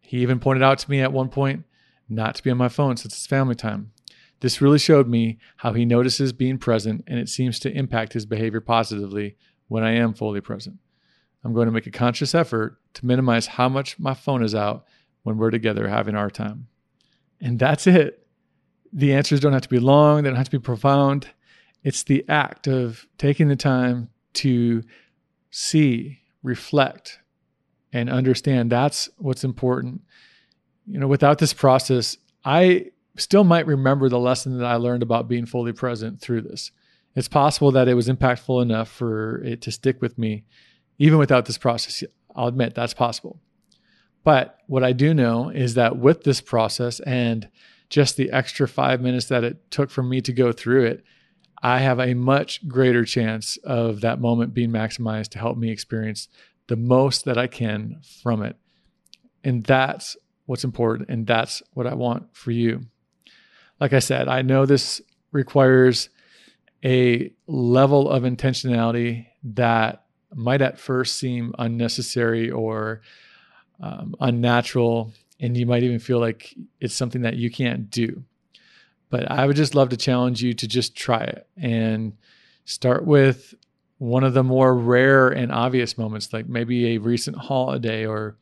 He 0.00 0.18
even 0.18 0.40
pointed 0.40 0.62
out 0.62 0.78
to 0.78 0.90
me 0.90 1.00
at 1.00 1.12
one 1.12 1.28
point 1.28 1.64
not 2.08 2.34
to 2.34 2.42
be 2.42 2.50
on 2.50 2.56
my 2.56 2.68
phone 2.68 2.96
since 2.96 3.14
it's 3.14 3.26
family 3.26 3.54
time. 3.54 3.92
This 4.40 4.60
really 4.60 4.78
showed 4.78 5.08
me 5.08 5.38
how 5.56 5.72
he 5.72 5.84
notices 5.84 6.32
being 6.32 6.58
present, 6.58 7.04
and 7.06 7.18
it 7.18 7.28
seems 7.28 7.58
to 7.60 7.72
impact 7.72 8.12
his 8.12 8.26
behavior 8.26 8.60
positively 8.60 9.36
when 9.66 9.82
I 9.82 9.92
am 9.92 10.14
fully 10.14 10.40
present. 10.40 10.78
I'm 11.44 11.54
going 11.54 11.66
to 11.66 11.72
make 11.72 11.86
a 11.86 11.92
conscious 11.92 12.34
effort 12.34 12.78
to 12.94 13.06
minimize 13.06 13.46
how 13.46 13.68
much 13.68 13.98
my 13.98 14.14
phone 14.14 14.42
is 14.42 14.54
out 14.54 14.86
when 15.22 15.38
we're 15.38 15.50
together 15.50 15.88
having 15.88 16.14
our 16.14 16.30
time. 16.30 16.68
And 17.40 17.58
that's 17.58 17.86
it. 17.86 18.26
The 18.92 19.12
answers 19.12 19.40
don't 19.40 19.52
have 19.52 19.62
to 19.62 19.68
be 19.68 19.78
long, 19.78 20.22
they 20.22 20.30
don't 20.30 20.36
have 20.36 20.48
to 20.48 20.58
be 20.58 20.62
profound. 20.62 21.28
It's 21.84 22.02
the 22.02 22.24
act 22.28 22.66
of 22.66 23.06
taking 23.18 23.48
the 23.48 23.56
time 23.56 24.08
to 24.34 24.82
see, 25.50 26.20
reflect, 26.42 27.20
and 27.92 28.10
understand 28.10 28.70
that's 28.70 29.08
what's 29.18 29.44
important. 29.44 30.02
You 30.86 30.98
know, 30.98 31.06
without 31.06 31.38
this 31.38 31.52
process, 31.52 32.16
I 32.44 32.90
still 33.20 33.44
might 33.44 33.66
remember 33.66 34.08
the 34.08 34.18
lesson 34.18 34.58
that 34.58 34.64
I 34.66 34.76
learned 34.76 35.02
about 35.02 35.28
being 35.28 35.46
fully 35.46 35.72
present 35.72 36.20
through 36.20 36.42
this. 36.42 36.70
It's 37.14 37.28
possible 37.28 37.70
that 37.72 37.88
it 37.88 37.94
was 37.94 38.08
impactful 38.08 38.62
enough 38.62 38.88
for 38.88 39.42
it 39.44 39.60
to 39.62 39.72
stick 39.72 40.00
with 40.00 40.18
me, 40.18 40.44
even 40.98 41.18
without 41.18 41.46
this 41.46 41.58
process. 41.58 42.04
I'll 42.34 42.48
admit 42.48 42.74
that's 42.74 42.94
possible. 42.94 43.40
But 44.24 44.58
what 44.66 44.84
I 44.84 44.92
do 44.92 45.14
know 45.14 45.48
is 45.48 45.74
that 45.74 45.96
with 45.96 46.24
this 46.24 46.40
process 46.40 47.00
and 47.00 47.48
just 47.88 48.16
the 48.16 48.30
extra 48.30 48.68
five 48.68 49.00
minutes 49.00 49.26
that 49.26 49.44
it 49.44 49.70
took 49.70 49.90
for 49.90 50.02
me 50.02 50.20
to 50.20 50.32
go 50.32 50.52
through 50.52 50.84
it, 50.84 51.04
I 51.62 51.78
have 51.78 51.98
a 51.98 52.14
much 52.14 52.68
greater 52.68 53.04
chance 53.04 53.56
of 53.64 54.00
that 54.02 54.20
moment 54.20 54.54
being 54.54 54.70
maximized 54.70 55.30
to 55.30 55.38
help 55.38 55.56
me 55.56 55.70
experience 55.70 56.28
the 56.68 56.76
most 56.76 57.24
that 57.24 57.38
I 57.38 57.46
can 57.46 58.00
from 58.22 58.42
it. 58.42 58.56
And 59.42 59.64
that's 59.64 60.16
what's 60.46 60.64
important. 60.64 61.08
And 61.08 61.26
that's 61.26 61.62
what 61.72 61.86
I 61.86 61.94
want 61.94 62.36
for 62.36 62.50
you. 62.50 62.82
Like 63.80 63.92
I 63.92 63.98
said, 64.00 64.28
I 64.28 64.42
know 64.42 64.66
this 64.66 65.00
requires 65.32 66.08
a 66.84 67.32
level 67.46 68.08
of 68.10 68.22
intentionality 68.22 69.26
that 69.42 70.04
might 70.34 70.62
at 70.62 70.78
first 70.78 71.16
seem 71.16 71.54
unnecessary 71.58 72.50
or 72.50 73.00
um, 73.80 74.14
unnatural. 74.20 75.12
And 75.40 75.56
you 75.56 75.66
might 75.66 75.82
even 75.82 75.98
feel 75.98 76.18
like 76.18 76.54
it's 76.80 76.94
something 76.94 77.22
that 77.22 77.36
you 77.36 77.50
can't 77.50 77.90
do. 77.90 78.24
But 79.10 79.30
I 79.30 79.46
would 79.46 79.56
just 79.56 79.74
love 79.74 79.88
to 79.90 79.96
challenge 79.96 80.42
you 80.42 80.52
to 80.54 80.68
just 80.68 80.94
try 80.94 81.22
it 81.22 81.46
and 81.56 82.12
start 82.64 83.06
with 83.06 83.54
one 83.98 84.22
of 84.24 84.34
the 84.34 84.44
more 84.44 84.74
rare 84.74 85.28
and 85.28 85.50
obvious 85.50 85.96
moments, 85.96 86.32
like 86.32 86.48
maybe 86.48 86.94
a 86.94 86.98
recent 86.98 87.36
holiday 87.36 88.06
or 88.06 88.36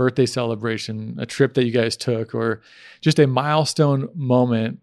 birthday 0.00 0.24
celebration, 0.24 1.14
a 1.18 1.26
trip 1.26 1.52
that 1.52 1.66
you 1.66 1.70
guys 1.70 1.94
took, 1.94 2.34
or 2.34 2.62
just 3.02 3.18
a 3.18 3.26
milestone 3.26 4.08
moment 4.14 4.80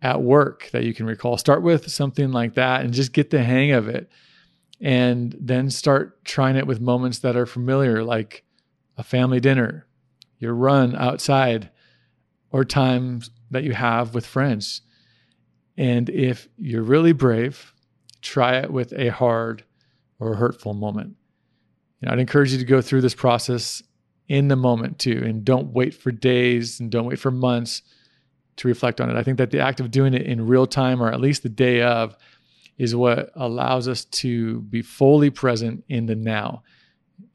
at 0.00 0.22
work 0.22 0.70
that 0.72 0.84
you 0.84 0.94
can 0.94 1.04
recall. 1.04 1.36
Start 1.36 1.62
with 1.62 1.90
something 1.90 2.32
like 2.32 2.54
that 2.54 2.82
and 2.82 2.94
just 2.94 3.12
get 3.12 3.28
the 3.28 3.42
hang 3.42 3.72
of 3.72 3.88
it. 3.88 4.08
And 4.80 5.36
then 5.38 5.68
start 5.68 6.24
trying 6.24 6.56
it 6.56 6.66
with 6.66 6.80
moments 6.80 7.18
that 7.18 7.36
are 7.36 7.44
familiar, 7.44 8.02
like 8.02 8.42
a 8.96 9.02
family 9.02 9.38
dinner, 9.38 9.86
your 10.38 10.54
run 10.54 10.96
outside, 10.96 11.68
or 12.50 12.64
times 12.64 13.30
that 13.50 13.64
you 13.64 13.74
have 13.74 14.14
with 14.14 14.24
friends. 14.24 14.80
And 15.76 16.08
if 16.08 16.48
you're 16.56 16.82
really 16.82 17.12
brave, 17.12 17.74
try 18.22 18.56
it 18.56 18.70
with 18.70 18.94
a 18.94 19.10
hard 19.10 19.62
or 20.18 20.36
hurtful 20.36 20.72
moment. 20.72 21.16
You 22.00 22.06
know, 22.06 22.14
I'd 22.14 22.18
encourage 22.18 22.52
you 22.52 22.58
to 22.58 22.64
go 22.64 22.80
through 22.80 23.02
this 23.02 23.14
process 23.14 23.82
in 24.28 24.48
the 24.48 24.56
moment 24.56 24.98
too, 24.98 25.22
and 25.24 25.44
don't 25.44 25.72
wait 25.72 25.94
for 25.94 26.10
days 26.10 26.80
and 26.80 26.90
don't 26.90 27.06
wait 27.06 27.18
for 27.18 27.30
months 27.30 27.82
to 28.56 28.68
reflect 28.68 29.00
on 29.00 29.10
it. 29.10 29.16
I 29.16 29.22
think 29.22 29.38
that 29.38 29.50
the 29.50 29.60
act 29.60 29.80
of 29.80 29.90
doing 29.90 30.14
it 30.14 30.22
in 30.22 30.46
real 30.46 30.66
time, 30.66 31.02
or 31.02 31.12
at 31.12 31.20
least 31.20 31.42
the 31.42 31.48
day 31.48 31.82
of, 31.82 32.16
is 32.78 32.94
what 32.94 33.30
allows 33.34 33.86
us 33.86 34.04
to 34.04 34.60
be 34.62 34.82
fully 34.82 35.30
present 35.30 35.84
in 35.88 36.06
the 36.06 36.16
now 36.16 36.62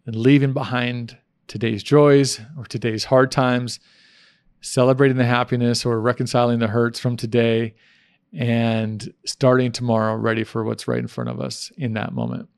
and 0.05 0.15
leaving 0.15 0.53
behind 0.53 1.17
today's 1.47 1.83
joys 1.83 2.39
or 2.57 2.65
today's 2.65 3.05
hard 3.05 3.31
times 3.31 3.79
celebrating 4.61 5.17
the 5.17 5.25
happiness 5.25 5.85
or 5.85 5.99
reconciling 6.01 6.59
the 6.59 6.67
hurts 6.67 6.99
from 6.99 7.15
today 7.15 7.73
and 8.33 9.13
starting 9.25 9.71
tomorrow 9.71 10.15
ready 10.15 10.43
for 10.43 10.63
what's 10.63 10.87
right 10.87 10.99
in 10.99 11.07
front 11.07 11.29
of 11.29 11.39
us 11.39 11.71
in 11.77 11.93
that 11.93 12.13
moment. 12.13 12.49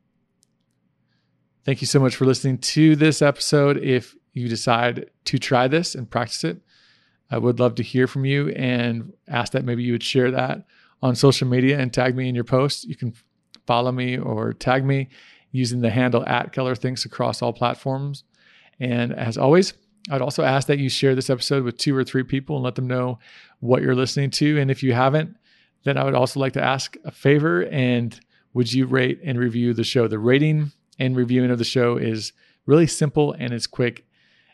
Thank 1.64 1.82
you 1.82 1.88
so 1.88 2.00
much 2.00 2.16
for 2.16 2.26
listening 2.26 2.58
to 2.58 2.96
this 2.96 3.22
episode. 3.22 3.78
If 3.78 4.16
you 4.34 4.48
decide 4.48 5.10
to 5.26 5.38
try 5.38 5.68
this 5.68 5.96
and 5.96 6.10
practice 6.10 6.44
it, 6.44 6.62
I 7.30 7.38
would 7.38 7.60
love 7.60 7.76
to 7.76 7.84
hear 7.84 8.08
from 8.08 8.26
you 8.26 8.50
and 8.50 9.14
ask 9.28 9.54
that 9.54 9.64
maybe 9.64 9.84
you 9.84 9.94
would 9.94 10.04
share 10.04 10.32
that 10.32 10.66
on 11.02 11.16
social 11.16 11.48
media 11.48 11.80
and 11.80 11.94
tag 11.94 12.16
me 12.16 12.28
in 12.28 12.36
your 12.36 12.44
post. 12.44 12.86
You 12.86 12.96
can 12.96 13.14
follow 13.66 13.92
me 13.92 14.18
or 14.18 14.54
tag 14.54 14.86
me 14.86 15.10
using 15.52 15.82
the 15.82 15.90
handle 15.90 16.26
at 16.28 16.54
Keller 16.54 16.76
Thinks 16.76 17.06
across 17.06 17.42
all 17.42 17.54
platforms. 17.54 18.24
And 18.80 19.14
as 19.14 19.38
always, 19.38 19.74
I'd 20.10 20.22
also 20.22 20.44
ask 20.44 20.68
that 20.68 20.80
you 20.80 20.90
share 20.90 21.16
this 21.16 21.30
episode 21.30 21.64
with 21.64 21.78
two 21.78 21.96
or 21.96 22.04
three 22.04 22.24
people 22.24 22.56
and 22.56 22.64
let 22.64 22.76
them 22.76 22.88
know 22.88 23.20
what 23.60 23.82
you're 23.82 23.96
listening 23.96 24.32
to. 24.32 24.60
And 24.60 24.72
if 24.72 24.82
you 24.82 24.94
haven't, 24.94 25.36
then 25.84 25.98
I 25.98 26.04
would 26.04 26.16
also 26.16 26.40
like 26.40 26.54
to 26.54 26.64
ask 26.64 26.98
a 27.06 27.12
favor 27.12 27.66
and 27.66 28.20
would 28.54 28.72
you 28.74 28.86
rate 28.86 29.20
and 29.24 29.40
review 29.40 29.74
the 29.74 29.84
show? 29.84 30.08
The 30.08 30.20
rating 30.20 30.72
and 31.00 31.16
reviewing 31.16 31.52
of 31.52 31.58
the 31.58 31.64
show 31.64 31.98
is 31.98 32.34
really 32.66 32.88
simple 32.88 33.34
and 33.34 33.54
it's 33.54 33.68
quick. 33.68 34.06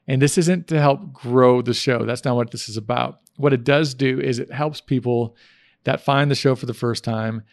And 0.08 0.22
this 0.22 0.38
isn't 0.38 0.68
to 0.68 0.80
help 0.80 1.12
grow 1.14 1.62
the 1.62 1.74
show. 1.74 2.06
That's 2.06 2.24
not 2.24 2.36
what 2.36 2.52
this 2.52 2.70
is 2.70 2.78
about. 2.78 3.20
What 3.36 3.54
it 3.54 3.64
does 3.64 3.94
do 3.94 4.20
is 4.20 4.40
it 4.40 4.52
helps 4.52 4.82
people 4.82 5.36
that 5.84 6.02
find 6.02 6.32
the 6.32 6.36
show 6.36 6.56
for 6.56 6.66
the 6.66 6.74
first 6.74 7.04
time, 7.04 7.44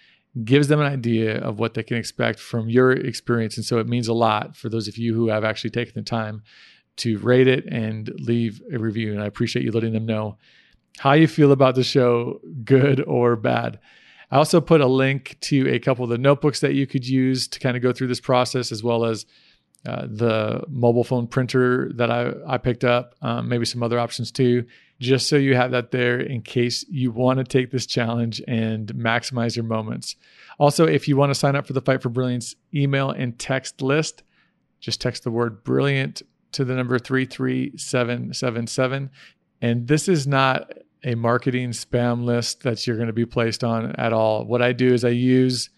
gives 0.44 0.68
them 0.68 0.80
an 0.80 0.86
idea 0.86 1.38
of 1.38 1.58
what 1.58 1.74
they 1.74 1.82
can 1.82 1.96
expect 1.96 2.38
from 2.38 2.68
your 2.68 2.92
experience. 2.92 3.56
And 3.56 3.66
so 3.66 3.78
it 3.78 3.88
means 3.88 4.08
a 4.08 4.14
lot 4.14 4.56
for 4.56 4.68
those 4.68 4.88
of 4.88 4.96
you 4.96 5.14
who 5.14 5.28
have 5.28 5.44
actually 5.44 5.70
taken 5.70 5.94
the 5.94 6.02
time 6.02 6.42
to 6.96 7.18
rate 7.18 7.48
it 7.48 7.66
and 7.66 8.08
leave 8.20 8.62
a 8.72 8.78
review. 8.78 9.12
And 9.12 9.22
I 9.22 9.26
appreciate 9.26 9.64
you 9.64 9.72
letting 9.72 9.92
them 9.92 10.06
know 10.06 10.38
how 10.98 11.12
you 11.12 11.26
feel 11.26 11.52
about 11.52 11.74
the 11.74 11.82
show, 11.82 12.40
good 12.64 13.00
or 13.00 13.36
bad. 13.36 13.80
I 14.30 14.36
also 14.36 14.60
put 14.60 14.80
a 14.80 14.86
link 14.86 15.36
to 15.42 15.68
a 15.70 15.78
couple 15.78 16.04
of 16.04 16.10
the 16.10 16.18
notebooks 16.18 16.60
that 16.60 16.74
you 16.74 16.86
could 16.86 17.06
use 17.06 17.46
to 17.48 17.60
kind 17.60 17.76
of 17.76 17.82
go 17.82 17.92
through 17.92 18.08
this 18.08 18.20
process, 18.20 18.72
as 18.72 18.82
well 18.82 19.04
as 19.04 19.26
uh, 19.86 20.06
the 20.08 20.64
mobile 20.68 21.04
phone 21.04 21.26
printer 21.26 21.90
that 21.94 22.10
I, 22.10 22.32
I 22.46 22.58
picked 22.58 22.84
up, 22.84 23.14
um, 23.22 23.48
maybe 23.48 23.64
some 23.64 23.82
other 23.82 23.98
options 23.98 24.30
too, 24.32 24.66
just 25.00 25.28
so 25.28 25.36
you 25.36 25.56
have 25.56 25.70
that 25.72 25.90
there 25.90 26.20
in 26.20 26.42
case 26.42 26.84
you 26.88 27.10
want 27.10 27.38
to 27.38 27.44
take 27.44 27.70
this 27.70 27.86
challenge 27.86 28.42
and 28.48 28.88
maximize 28.94 29.56
your 29.56 29.64
moments. 29.64 30.16
Also, 30.58 30.86
if 30.86 31.08
you 31.08 31.16
want 31.16 31.30
to 31.30 31.34
sign 31.34 31.56
up 31.56 31.66
for 31.66 31.72
the 31.72 31.80
Fight 31.80 32.02
for 32.02 32.08
Brilliance 32.08 32.54
email 32.74 33.10
and 33.10 33.38
text 33.38 33.82
list, 33.82 34.22
just 34.80 35.00
text 35.00 35.24
the 35.24 35.30
word 35.30 35.64
brilliant 35.64 36.22
to 36.52 36.64
the 36.64 36.74
number 36.74 36.98
33777. 36.98 39.10
And 39.60 39.88
this 39.88 40.08
is 40.08 40.26
not 40.26 40.72
a 41.02 41.14
marketing 41.14 41.70
spam 41.70 42.24
list 42.24 42.62
that 42.62 42.86
you're 42.86 42.96
going 42.96 43.08
to 43.08 43.12
be 43.12 43.26
placed 43.26 43.64
on 43.64 43.92
at 43.96 44.12
all. 44.12 44.44
What 44.44 44.62
I 44.62 44.72
do 44.72 44.94
is 44.94 45.04
I 45.04 45.10
use 45.10 45.70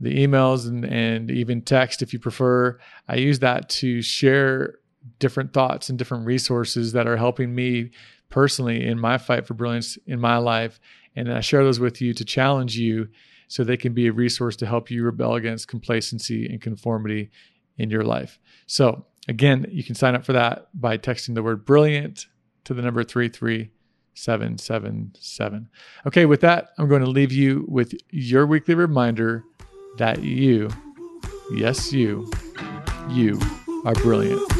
the 0.00 0.26
emails 0.26 0.66
and, 0.66 0.84
and 0.84 1.30
even 1.30 1.62
text, 1.62 2.02
if 2.02 2.12
you 2.12 2.18
prefer. 2.18 2.78
I 3.08 3.14
use 3.16 3.38
that 3.40 3.68
to 3.70 4.02
share 4.02 4.80
different 5.18 5.52
thoughts 5.52 5.88
and 5.88 5.98
different 5.98 6.26
resources 6.26 6.92
that 6.92 7.06
are 7.06 7.16
helping 7.16 7.54
me 7.54 7.90
personally 8.28 8.84
in 8.86 8.98
my 8.98 9.16
fight 9.18 9.46
for 9.46 9.54
brilliance 9.54 9.96
in 10.06 10.18
my 10.20 10.38
life. 10.38 10.80
And 11.14 11.32
I 11.32 11.40
share 11.40 11.62
those 11.64 11.80
with 11.80 12.00
you 12.00 12.14
to 12.14 12.24
challenge 12.24 12.78
you 12.78 13.08
so 13.48 13.64
they 13.64 13.76
can 13.76 13.92
be 13.92 14.06
a 14.06 14.12
resource 14.12 14.54
to 14.56 14.66
help 14.66 14.90
you 14.90 15.04
rebel 15.04 15.34
against 15.34 15.68
complacency 15.68 16.46
and 16.46 16.60
conformity 16.60 17.30
in 17.76 17.90
your 17.90 18.04
life. 18.04 18.38
So, 18.66 19.06
again, 19.26 19.66
you 19.70 19.82
can 19.82 19.96
sign 19.96 20.14
up 20.14 20.24
for 20.24 20.34
that 20.34 20.68
by 20.72 20.98
texting 20.98 21.34
the 21.34 21.42
word 21.42 21.64
brilliant 21.64 22.26
to 22.64 22.74
the 22.74 22.82
number 22.82 23.02
33777. 23.02 25.68
Okay, 26.06 26.26
with 26.26 26.42
that, 26.42 26.68
I'm 26.78 26.88
going 26.88 27.02
to 27.02 27.10
leave 27.10 27.32
you 27.32 27.64
with 27.68 27.92
your 28.10 28.46
weekly 28.46 28.76
reminder 28.76 29.42
that 29.98 30.22
you, 30.22 30.70
yes, 31.52 31.92
you, 31.92 32.30
you 33.10 33.38
are 33.84 33.94
brilliant. 33.94 34.59